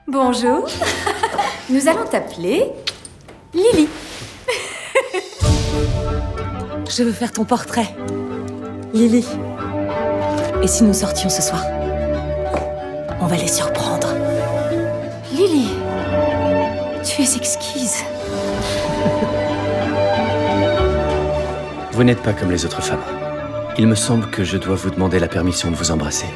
[0.07, 0.69] Bonjour.
[1.71, 2.64] Nous allons t'appeler
[3.53, 3.89] Lily.
[6.89, 7.95] Je veux faire ton portrait.
[8.95, 9.27] Lily.
[10.62, 11.62] Et si nous sortions ce soir?
[13.21, 14.09] On va les surprendre.
[15.31, 15.69] Lily.
[17.05, 18.03] Tu es exquise.
[21.93, 23.05] Vous n'êtes pas comme les autres femmes.
[23.77, 26.29] Il me semble que je dois vous demander la permission de vous embrasser.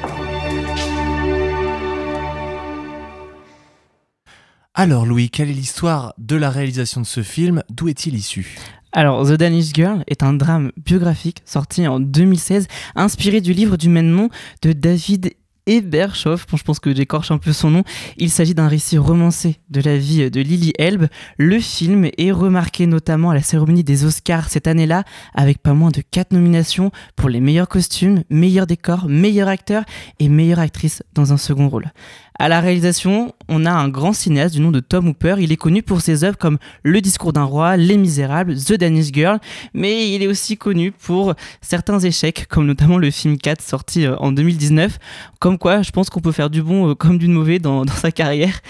[4.82, 7.62] Alors Louis, quelle est l'histoire de la réalisation de ce film?
[7.70, 8.58] D'où est-il issu?
[8.90, 12.66] Alors, The Danish Girl est un drame biographique sorti en 2016,
[12.96, 14.28] inspiré du livre du même nom
[14.62, 15.34] de David
[15.66, 17.84] Ebershoff, je pense que j'écorche un peu son nom.
[18.16, 21.06] Il s'agit d'un récit romancé de la vie de Lily Elbe.
[21.36, 25.04] Le film est remarqué notamment à la cérémonie des Oscars cette année-là,
[25.34, 29.84] avec pas moins de 4 nominations pour les meilleurs costumes, meilleurs décors, meilleur acteur
[30.18, 31.92] et meilleure actrice dans un second rôle.
[32.38, 35.36] À la réalisation, on a un grand cinéaste du nom de Tom Hooper.
[35.38, 39.12] Il est connu pour ses œuvres comme Le discours d'un roi, Les Misérables, The Danish
[39.12, 39.38] Girl,
[39.74, 44.16] mais il est aussi connu pour certains échecs, comme notamment le film 4 sorti euh,
[44.16, 44.98] en 2019.
[45.40, 48.10] Comme quoi, je pense qu'on peut faire du bon euh, comme du mauvais dans, sa
[48.10, 48.60] carrière.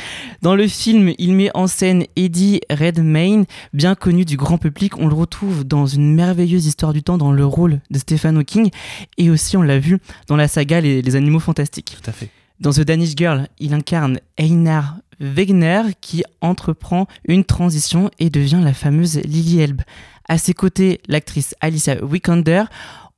[0.42, 4.98] Dans le film, il met en scène Eddie Redmayne, bien connu du grand public.
[4.98, 8.70] On le retrouve dans une merveilleuse histoire du temps dans le rôle de Stephen Hawking,
[9.18, 11.96] et aussi on l'a vu dans la saga Les, Les Animaux Fantastiques.
[12.02, 12.28] Tout à fait.
[12.62, 18.72] Dans The Danish Girl, il incarne Einar Wegener qui entreprend une transition et devient la
[18.72, 19.82] fameuse Lily Elbe.
[20.28, 22.62] À ses côtés, l'actrice Alicia Vikander.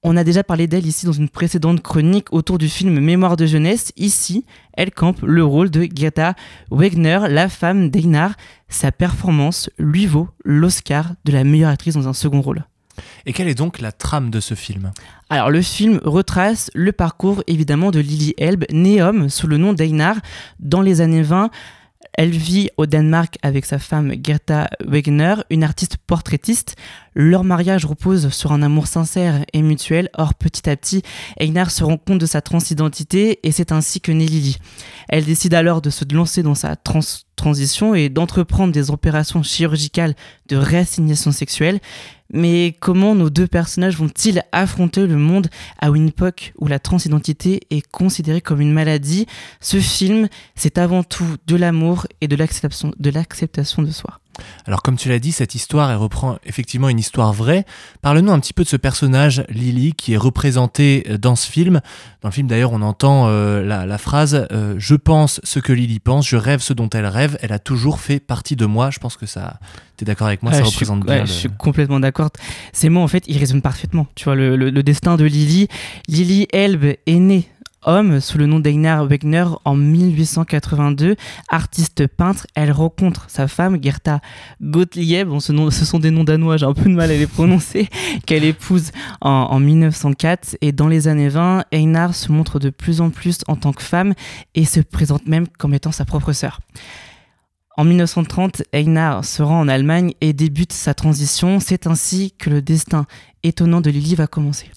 [0.03, 3.45] On a déjà parlé d'elle ici dans une précédente chronique autour du film Mémoire de
[3.45, 3.93] jeunesse.
[3.99, 6.35] Ici, elle campe le rôle de Greta
[6.71, 8.33] Wegner, la femme d'Einar.
[8.71, 12.65] Sa performance lui vaut l'Oscar de la meilleure actrice dans un second rôle.
[13.27, 14.93] Et quelle est donc la trame de ce film?
[15.35, 19.73] Alors le film retrace le parcours évidemment de Lily Elbe, née homme sous le nom
[19.73, 20.15] d'Einar
[20.61, 21.51] dans les années 20.
[22.13, 26.77] Elle vit au Danemark avec sa femme Greta Wegner, une artiste portraitiste.
[27.15, 30.09] Leur mariage repose sur un amour sincère et mutuel.
[30.17, 31.03] Or, petit à petit,
[31.41, 34.59] Einar se rend compte de sa transidentité et c'est ainsi que naît Lily.
[35.09, 37.01] Elle décide alors de se lancer dans sa trans
[37.35, 40.15] transition et d'entreprendre des opérations chirurgicales
[40.49, 41.81] de réassignation sexuelle.
[42.35, 45.47] Mais comment nos deux personnages vont-ils affronter le monde
[45.79, 49.27] à une époque où la transidentité est considérée comme une maladie?
[49.61, 53.11] Ce film, c'est avant tout de l'amour et de l'acceptation de,
[53.87, 54.21] de soi.
[54.67, 57.65] Alors comme tu l'as dit, cette histoire, elle reprend effectivement une histoire vraie.
[58.03, 61.81] Parle-nous un petit peu de ce personnage, Lily, qui est représenté euh, dans ce film.
[62.23, 65.73] Dans le film d'ailleurs, on entend euh, la, la, phrase euh, Je pense ce que
[65.73, 68.91] Lily pense, je rêve ce dont elle rêve, elle a toujours fait partie de moi».
[68.93, 69.59] Je pense que ça...
[69.97, 72.01] Tu es d'accord avec moi, ça je représente suis, bien ouais, le- je suis complètement
[72.01, 72.31] d'accord.
[72.73, 74.09] Ces mots, en fait, ils résonnent parfaitement.
[74.17, 75.69] Tu vois, le, le- le destin de Lily.
[76.09, 77.49] Lily Elbe est née
[77.85, 81.17] homme sous le nom d'Einar Wegner en 1882.
[81.49, 84.21] Artiste peintre, elle rencontre sa femme, Gerta
[84.63, 85.29] Gottlieb.
[85.29, 85.53] Bon, ce,
[85.85, 87.89] sont des noms danois, j'ai un peu de mal à les prononcer.
[88.27, 90.57] Qu'elle épouse en, en 1904.
[90.61, 93.83] Et dans les années 20, Einar se montre de plus en plus en tant que
[93.83, 94.15] femme
[94.55, 96.61] et se présente même comme étant sa propre sœur.
[97.77, 101.59] En 1930, Einar se rend en Allemagne et débute sa transition.
[101.59, 103.07] C'est ainsi que le destin
[103.43, 104.71] étonnant de Lily va commencer.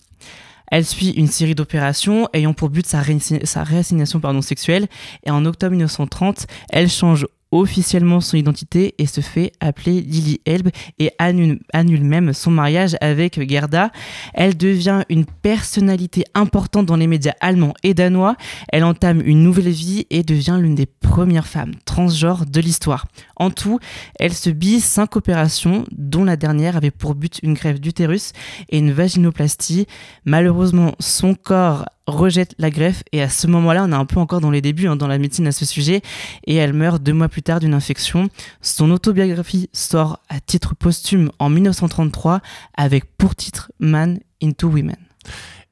[0.71, 4.87] Elle suit une série d'opérations ayant pour but sa, réassi- sa réassignation sexuelle
[5.25, 10.69] et en octobre 1930, elle change officiellement son identité et se fait appeler Lily Elbe
[10.99, 13.91] et annule même son mariage avec Gerda.
[14.33, 18.35] Elle devient une personnalité importante dans les médias allemands et danois.
[18.69, 23.07] Elle entame une nouvelle vie et devient l'une des premières femmes transgenres de l'histoire.
[23.37, 23.79] En tout,
[24.19, 28.33] elle subit cinq opérations, dont la dernière avait pour but une greffe d'utérus
[28.69, 29.87] et une vaginoplastie.
[30.25, 34.41] Malheureusement, son corps rejette la greffe et à ce moment-là, on est un peu encore
[34.41, 36.01] dans les débuts hein, dans la médecine à ce sujet
[36.45, 38.29] et elle meurt deux mois plus tard d'une infection.
[38.61, 42.41] Son autobiographie sort à titre posthume en 1933
[42.75, 44.95] avec pour titre Man into Women.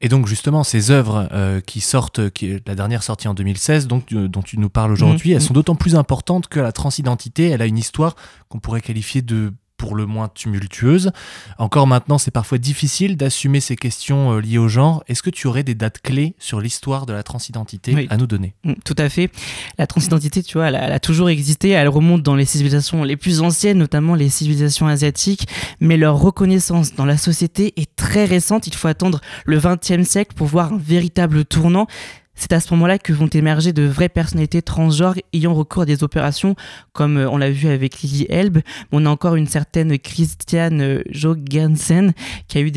[0.00, 4.12] Et donc justement, ces œuvres euh, qui sortent, qui, la dernière sortie en 2016, donc,
[4.12, 5.36] euh, dont tu nous parles aujourd'hui, Mhm.
[5.36, 8.14] elles sont d'autant plus importantes que la transidentité, elle a une histoire
[8.48, 11.12] qu'on pourrait qualifier de pour le moins tumultueuse.
[11.58, 15.04] Encore maintenant, c'est parfois difficile d'assumer ces questions euh, liées au genre.
[15.08, 18.06] Est-ce que tu aurais des dates clés sur l'histoire de la transidentité Oui.
[18.10, 18.54] à nous donner?
[18.64, 19.30] Mm, Tout à fait.
[19.78, 21.70] La transidentité, tu vois, elle a toujours existé.
[21.70, 25.46] Elle remonte dans les civilisations les plus anciennes, notamment les civilisations asiatiques.
[25.80, 28.66] Mais leur reconnaissance dans la société est très récente.
[28.66, 31.86] Il faut attendre le XXe siècle pour voir un véritable tournant.
[32.36, 36.04] C'est à ce moment-là que vont émerger de vraies personnalités transgenres ayant recours à des
[36.04, 36.54] opérations,
[36.92, 38.58] comme euh, on l'a vu avec Lily Elbe.
[38.92, 42.12] On a encore une certaine Christiane euh, Jorgensen
[42.46, 42.70] qui a eu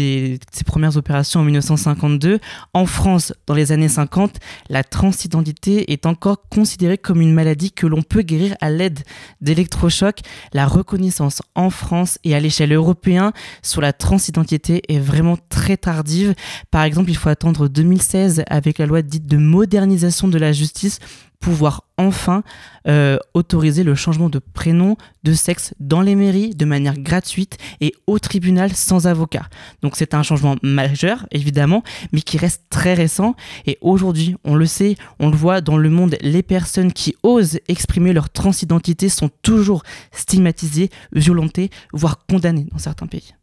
[0.52, 2.40] ses premières opérations en 1952.
[2.74, 4.38] En France, dans les années 50,
[4.70, 9.00] la transidentité est encore considérée comme une maladie que l'on peut guérir à l'aide
[9.42, 10.22] d'électrochocs.
[10.54, 13.32] La reconnaissance en France et à l'échelle européenne
[13.62, 16.34] sur la transidentité est vraiment très tardive.
[16.72, 21.00] Par exemple, il faut attendre 2016 avec la loi dite de modernisation de la justice
[21.40, 22.44] pouvoir enfin
[22.88, 27.94] euh, autoriser le changement de prénom, de sexe dans les mairies de manière gratuite et
[28.08, 29.48] au tribunal sans avocat.
[29.82, 33.36] Donc c'est un changement majeur, évidemment, mais qui reste très récent.
[33.66, 37.60] Et aujourd'hui, on le sait, on le voit dans le monde, les personnes qui osent
[37.68, 43.34] exprimer leur transidentité sont toujours stigmatisées, violentées, voire condamnées dans certains pays.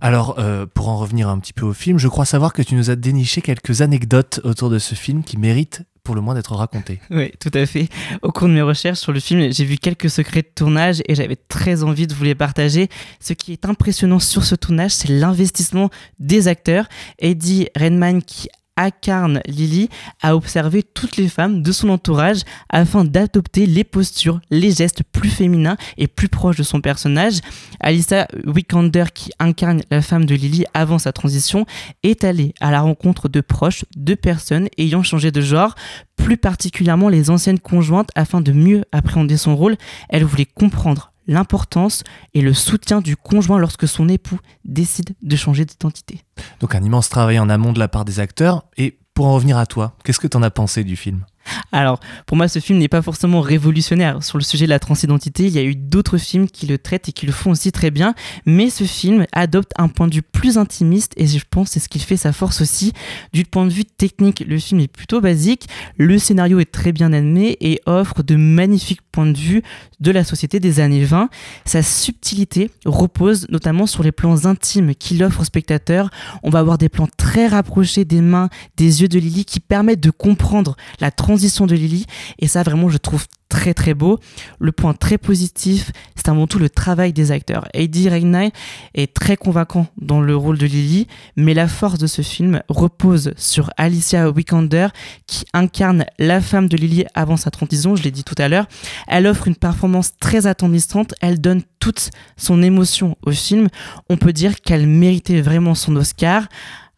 [0.00, 2.74] Alors, euh, pour en revenir un petit peu au film, je crois savoir que tu
[2.74, 6.54] nous as déniché quelques anecdotes autour de ce film qui méritent pour le moins d'être
[6.54, 7.00] racontées.
[7.10, 7.88] Oui, tout à fait.
[8.22, 11.14] Au cours de mes recherches sur le film, j'ai vu quelques secrets de tournage et
[11.14, 12.88] j'avais très envie de vous les partager.
[13.20, 15.90] Ce qui est impressionnant sur ce tournage, c'est l'investissement
[16.20, 16.86] des acteurs.
[17.18, 19.88] Eddie Redmayne qui incarne Lily
[20.22, 25.30] a observé toutes les femmes de son entourage afin d'adopter les postures, les gestes plus
[25.30, 27.40] féminins et plus proches de son personnage.
[27.80, 31.66] Alyssa Vikander qui incarne la femme de Lily avant sa transition
[32.02, 35.74] est allée à la rencontre de proches, de personnes ayant changé de genre,
[36.16, 39.76] plus particulièrement les anciennes conjointes afin de mieux appréhender son rôle.
[40.08, 42.04] Elle voulait comprendre l'importance
[42.34, 46.22] et le soutien du conjoint lorsque son époux décide de changer d'identité.
[46.60, 48.64] Donc un immense travail en amont de la part des acteurs.
[48.76, 51.24] Et pour en revenir à toi, qu'est-ce que tu en as pensé du film?
[51.72, 55.46] Alors, pour moi, ce film n'est pas forcément révolutionnaire sur le sujet de la transidentité.
[55.46, 57.90] Il y a eu d'autres films qui le traitent et qui le font aussi très
[57.90, 58.14] bien.
[58.44, 61.88] Mais ce film adopte un point de vue plus intimiste et je pense c'est ce
[61.88, 62.92] qui fait sa force aussi.
[63.32, 65.66] Du point de vue technique, le film est plutôt basique.
[65.96, 69.62] Le scénario est très bien animé et offre de magnifiques points de vue
[70.00, 71.28] de la société des années 20.
[71.64, 76.10] Sa subtilité repose notamment sur les plans intimes qu'il offre aux spectateurs.
[76.42, 80.00] On va avoir des plans très rapprochés des mains, des yeux de Lily qui permettent
[80.00, 82.06] de comprendre la de Lily.
[82.38, 84.18] Et ça, vraiment, je trouve très très beau.
[84.58, 87.68] Le point très positif, c'est avant tout le travail des acteurs.
[87.74, 88.50] Eddie Redmayne
[88.94, 91.06] est très convaincant dans le rôle de Lily,
[91.36, 94.88] mais la force de ce film repose sur Alicia Vikander
[95.26, 98.66] qui incarne la femme de Lily avant sa transition, je l'ai dit tout à l'heure.
[99.06, 103.68] Elle offre une performance très attendrissante, elle donne toute son émotion au film.
[104.10, 106.48] On peut dire qu'elle méritait vraiment son Oscar.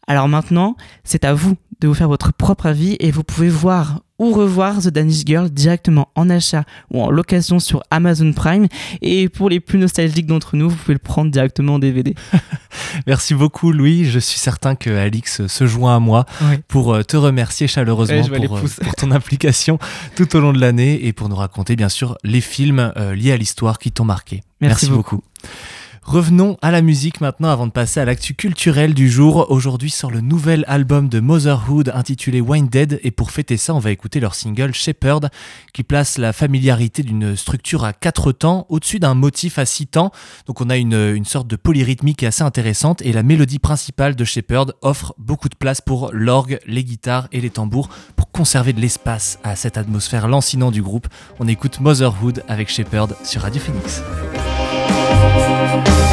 [0.06, 4.00] Alors maintenant, c'est à vous de vous faire votre propre avis et vous pouvez voir
[4.18, 8.66] ou revoir The Danish Girl directement en achat ou en location sur Amazon Prime.
[9.00, 12.14] Et pour les plus nostalgiques d'entre nous, vous pouvez le prendre directement en DVD.
[13.06, 16.26] Merci beaucoup Louis, je suis certain que Alix se joint à moi
[16.66, 19.78] pour euh, te remercier chaleureusement pour, euh, pour ton implication
[20.16, 23.32] tout au long de l'année et pour nous raconter bien sûr les films euh, liés
[23.32, 24.42] à l'histoire qui t'ont marqué.
[24.60, 25.22] Merci beaucoup.
[26.08, 29.50] Revenons à la musique maintenant avant de passer à l'actu culturelle du jour.
[29.50, 33.90] Aujourd'hui sort le nouvel album de Motherhood intitulé Winded et pour fêter ça on va
[33.90, 35.28] écouter leur single Shepherd
[35.74, 40.10] qui place la familiarité d'une structure à quatre temps au-dessus d'un motif à six temps.
[40.46, 44.72] Donc on a une, sorte de polyrythmique assez intéressante et la mélodie principale de Shepherd
[44.80, 49.38] offre beaucoup de place pour l'orgue, les guitares et les tambours pour conserver de l'espace
[49.44, 51.08] à cette atmosphère lancinante du groupe.
[51.38, 54.02] On écoute Motherhood avec Shepherd sur Radio Phoenix.
[55.68, 56.08] Shepherd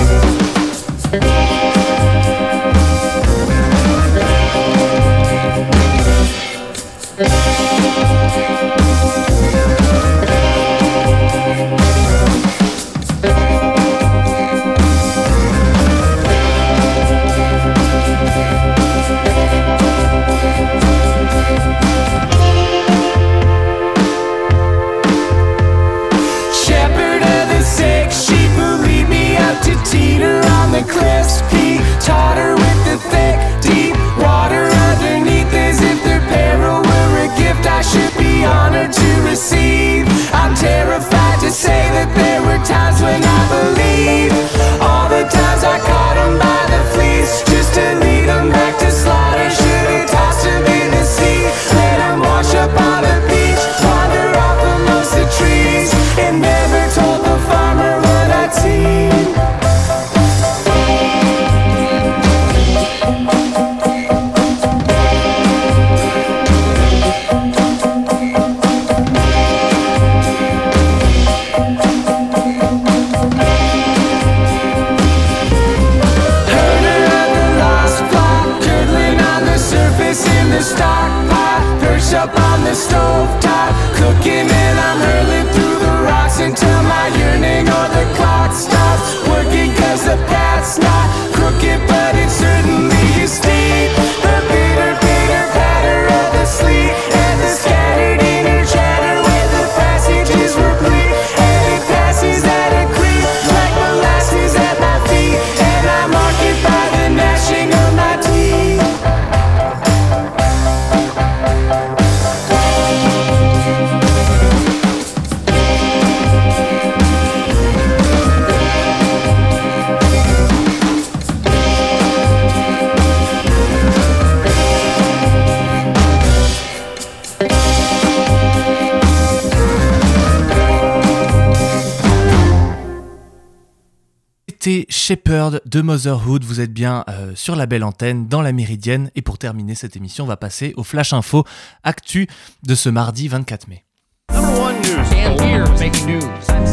[135.65, 136.43] de Motherhood.
[136.43, 139.09] Vous êtes bien euh, sur la belle antenne dans la Méridienne.
[139.15, 141.45] Et pour terminer cette émission, on va passer au Flash Info
[141.83, 142.27] Actu
[142.63, 143.83] de ce mardi 24 mai.
[144.31, 145.13] Number one news.
[145.13, 146.23] And here's making news.
[146.49, 146.65] I'm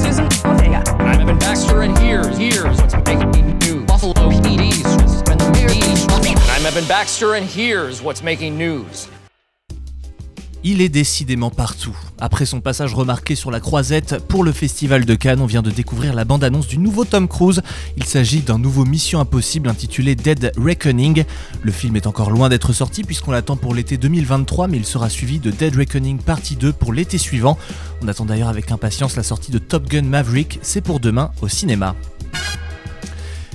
[1.19, 2.63] Evan Baxter, and here's
[7.45, 9.09] here's what's making news.
[10.65, 11.97] Il est décidément partout.
[12.21, 15.73] Après son passage remarqué sur la croisette pour le Festival de Cannes, on vient de
[15.73, 17.63] découvrir la bande-annonce du nouveau Tom Cruise.
[17.97, 21.25] Il s'agit d'un nouveau Mission Impossible intitulé Dead Reckoning.
[21.63, 25.09] Le film est encore loin d'être sorti puisqu'on l'attend pour l'été 2023, mais il sera
[25.09, 27.59] suivi de Dead Reckoning Partie 2 pour l'été suivant.
[28.01, 31.49] On attend d'ailleurs avec impatience la sortie de Top Gun Maverick, c'est pour demain au
[31.49, 31.97] cinéma.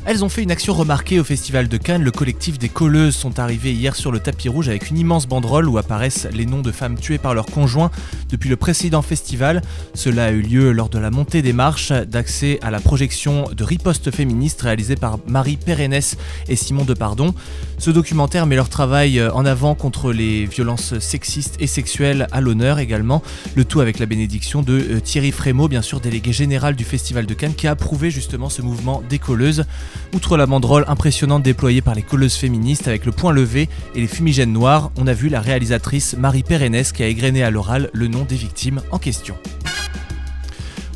[0.09, 2.01] Elles ont fait une action remarquée au Festival de Cannes.
[2.01, 5.67] Le collectif des colleuses sont arrivés hier sur le tapis rouge avec une immense banderole
[5.67, 7.91] où apparaissent les noms de femmes tuées par leurs conjoints
[8.29, 9.61] depuis le précédent festival.
[9.95, 13.63] Cela a eu lieu lors de la montée des marches d'accès à la projection de
[13.65, 15.99] Riposte féministe réalisée par Marie Pérennes
[16.47, 17.35] et Simon Depardon.
[17.77, 22.79] Ce documentaire met leur travail en avant contre les violences sexistes et sexuelles à l'honneur
[22.79, 23.21] également.
[23.55, 27.25] Le tout avec la bénédiction de euh, Thierry Frémaux, bien sûr délégué général du Festival
[27.25, 29.65] de Cannes, qui a approuvé justement ce mouvement des colleuses.
[30.13, 34.07] Outre la banderole impressionnante déployée par les colleuses féministes avec le point levé et les
[34.07, 38.07] fumigènes noirs, on a vu la réalisatrice Marie Pérennes qui a égrené à l'oral le
[38.07, 39.35] nom des victimes en question.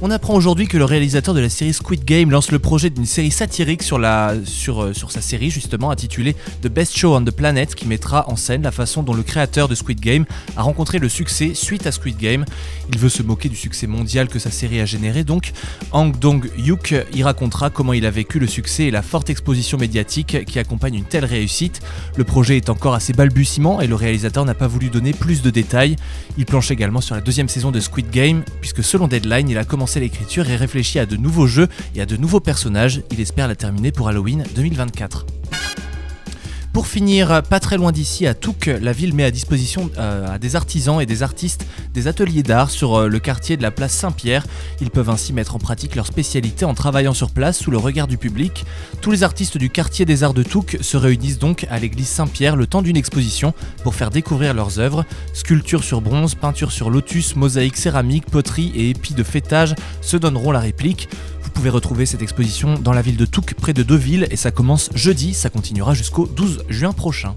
[0.03, 3.05] On apprend aujourd'hui que le réalisateur de la série Squid Game lance le projet d'une
[3.05, 7.87] série satirique euh, sur sa série justement intitulée The Best Show on the Planet qui
[7.87, 10.25] mettra en scène la façon dont le créateur de Squid Game
[10.57, 12.45] a rencontré le succès suite à Squid Game.
[12.91, 15.51] Il veut se moquer du succès mondial que sa série a généré donc.
[15.91, 20.45] Hang Dong-hyuk y racontera comment il a vécu le succès et la forte exposition médiatique
[20.45, 21.79] qui accompagne une telle réussite.
[22.15, 25.51] Le projet est encore assez balbutiement et le réalisateur n'a pas voulu donner plus de
[25.51, 25.95] détails.
[26.39, 29.63] Il planche également sur la deuxième saison de Squid Game puisque selon Deadline il a
[29.63, 33.01] commencé l'écriture et réfléchi à de nouveaux jeux et à de nouveaux personnages.
[33.11, 35.25] Il espère la terminer pour Halloween 2024.
[36.73, 40.39] Pour finir, pas très loin d'ici, à Touques, la ville met à disposition euh, à
[40.39, 43.91] des artisans et des artistes des ateliers d'art sur euh, le quartier de la place
[43.91, 44.45] Saint-Pierre.
[44.79, 48.07] Ils peuvent ainsi mettre en pratique leur spécialité en travaillant sur place sous le regard
[48.07, 48.63] du public.
[49.01, 52.55] Tous les artistes du quartier des arts de Touques se réunissent donc à l'église Saint-Pierre
[52.55, 53.53] le temps d'une exposition
[53.83, 55.03] pour faire découvrir leurs œuvres.
[55.33, 60.51] Sculptures sur bronze, peinture sur lotus, mosaïque céramique, poterie et épis de fêtage se donneront
[60.51, 61.09] la réplique.
[61.51, 64.51] Vous pouvez retrouver cette exposition dans la ville de Touques près de Deauville et ça
[64.51, 67.35] commence jeudi, ça continuera jusqu'au 12 juin prochain.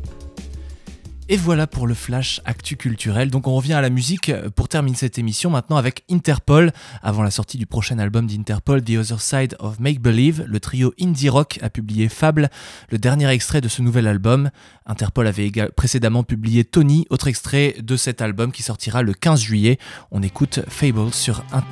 [1.30, 3.30] Et voilà pour le flash actu culturel.
[3.30, 6.70] Donc on revient à la musique pour terminer cette émission maintenant avec Interpol.
[7.02, 10.92] Avant la sortie du prochain album d'Interpol, The Other Side of Make Believe, le trio
[11.00, 12.50] indie rock a publié Fable,
[12.90, 14.50] le dernier extrait de ce nouvel album.
[14.84, 19.78] Interpol avait précédemment publié Tony, autre extrait de cet album qui sortira le 15 juillet.
[20.10, 21.10] On écoute Fable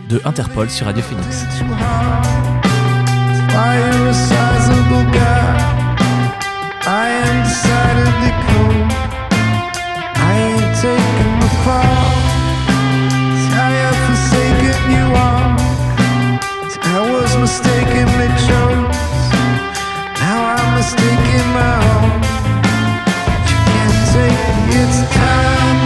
[0.08, 1.44] de Interpol sur Radio Phoenix.
[6.84, 8.71] I am.
[10.84, 10.90] It's
[13.54, 13.70] how
[14.04, 15.54] forsaken you are.
[16.66, 19.30] It's I was mistaken the chose.
[20.18, 22.18] Now I'm mistaken my own.
[23.26, 24.42] But you can't take.
[24.74, 25.81] It's time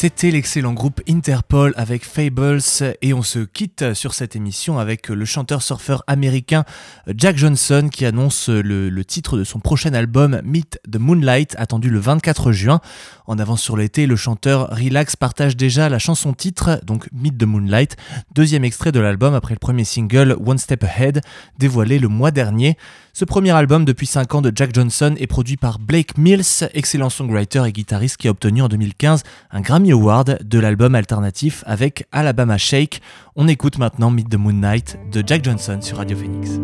[0.00, 2.60] C'était l'excellent groupe Interpol avec Fables
[3.02, 6.62] et on se quitte sur cette émission avec le chanteur-surfeur américain
[7.16, 11.90] Jack Johnson qui annonce le, le titre de son prochain album Meet the Moonlight attendu
[11.90, 12.80] le 24 juin.
[13.28, 17.44] En avance sur l'été, le chanteur Relax partage déjà la chanson titre, donc Meet the
[17.44, 17.94] Moonlight,
[18.34, 21.20] deuxième extrait de l'album après le premier single One Step Ahead
[21.58, 22.78] dévoilé le mois dernier.
[23.12, 27.10] Ce premier album depuis 5 ans de Jack Johnson est produit par Blake Mills, excellent
[27.10, 32.06] songwriter et guitariste qui a obtenu en 2015 un Grammy Award de l'album alternatif avec
[32.12, 33.02] Alabama Shake.
[33.36, 36.58] On écoute maintenant Meet the Moonlight de Jack Johnson sur Radio Phoenix.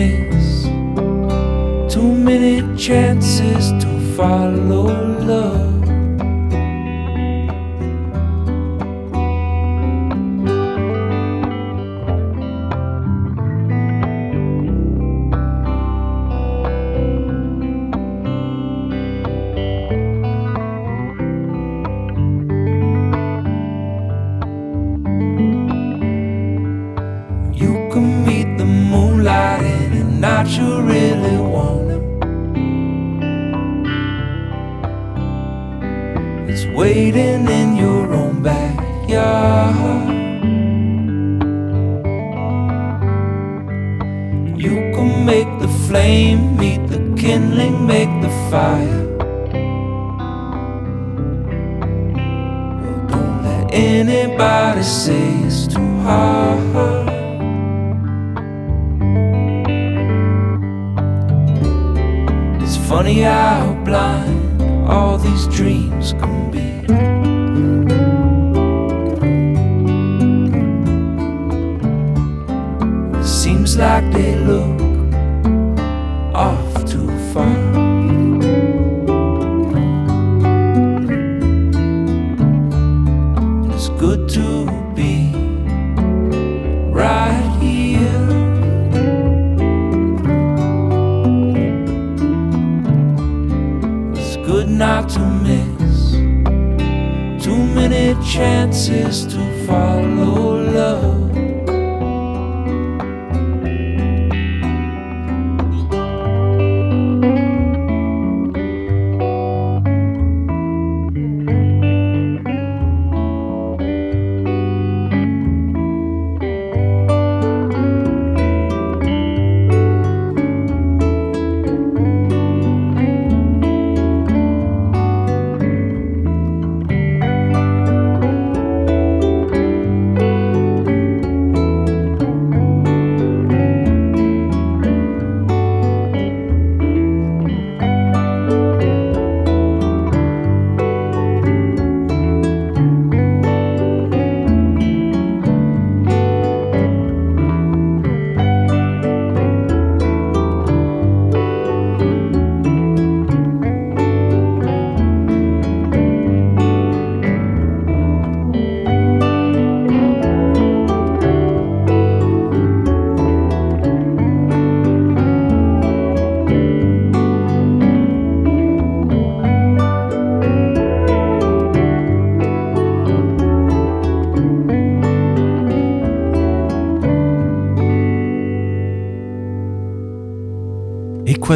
[0.00, 0.64] Miss
[1.92, 5.09] too many chances to follow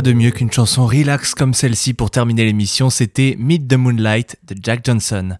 [0.03, 4.57] de mieux qu'une chanson relax comme celle-ci pour terminer l'émission, c'était Meet the Moonlight de
[4.63, 5.37] Jack Johnson.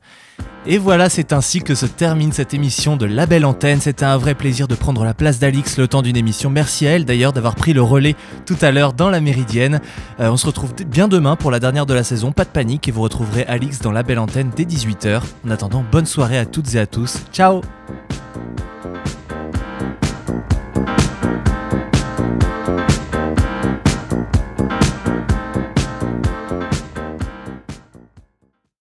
[0.67, 3.81] Et voilà, c'est ainsi que se termine cette émission de La Belle Antenne.
[3.81, 6.49] C'était un vrai plaisir de prendre la place d'Alix le temps d'une émission.
[6.51, 9.81] Merci à elle d'ailleurs d'avoir pris le relais tout à l'heure dans la Méridienne.
[10.21, 12.89] Euh, on se retrouve bien demain pour la dernière de la saison, pas de panique,
[12.89, 15.21] et vous retrouverez Alix dans La Belle Antenne dès 18h.
[15.47, 17.19] En attendant, bonne soirée à toutes et à tous.
[17.33, 17.61] Ciao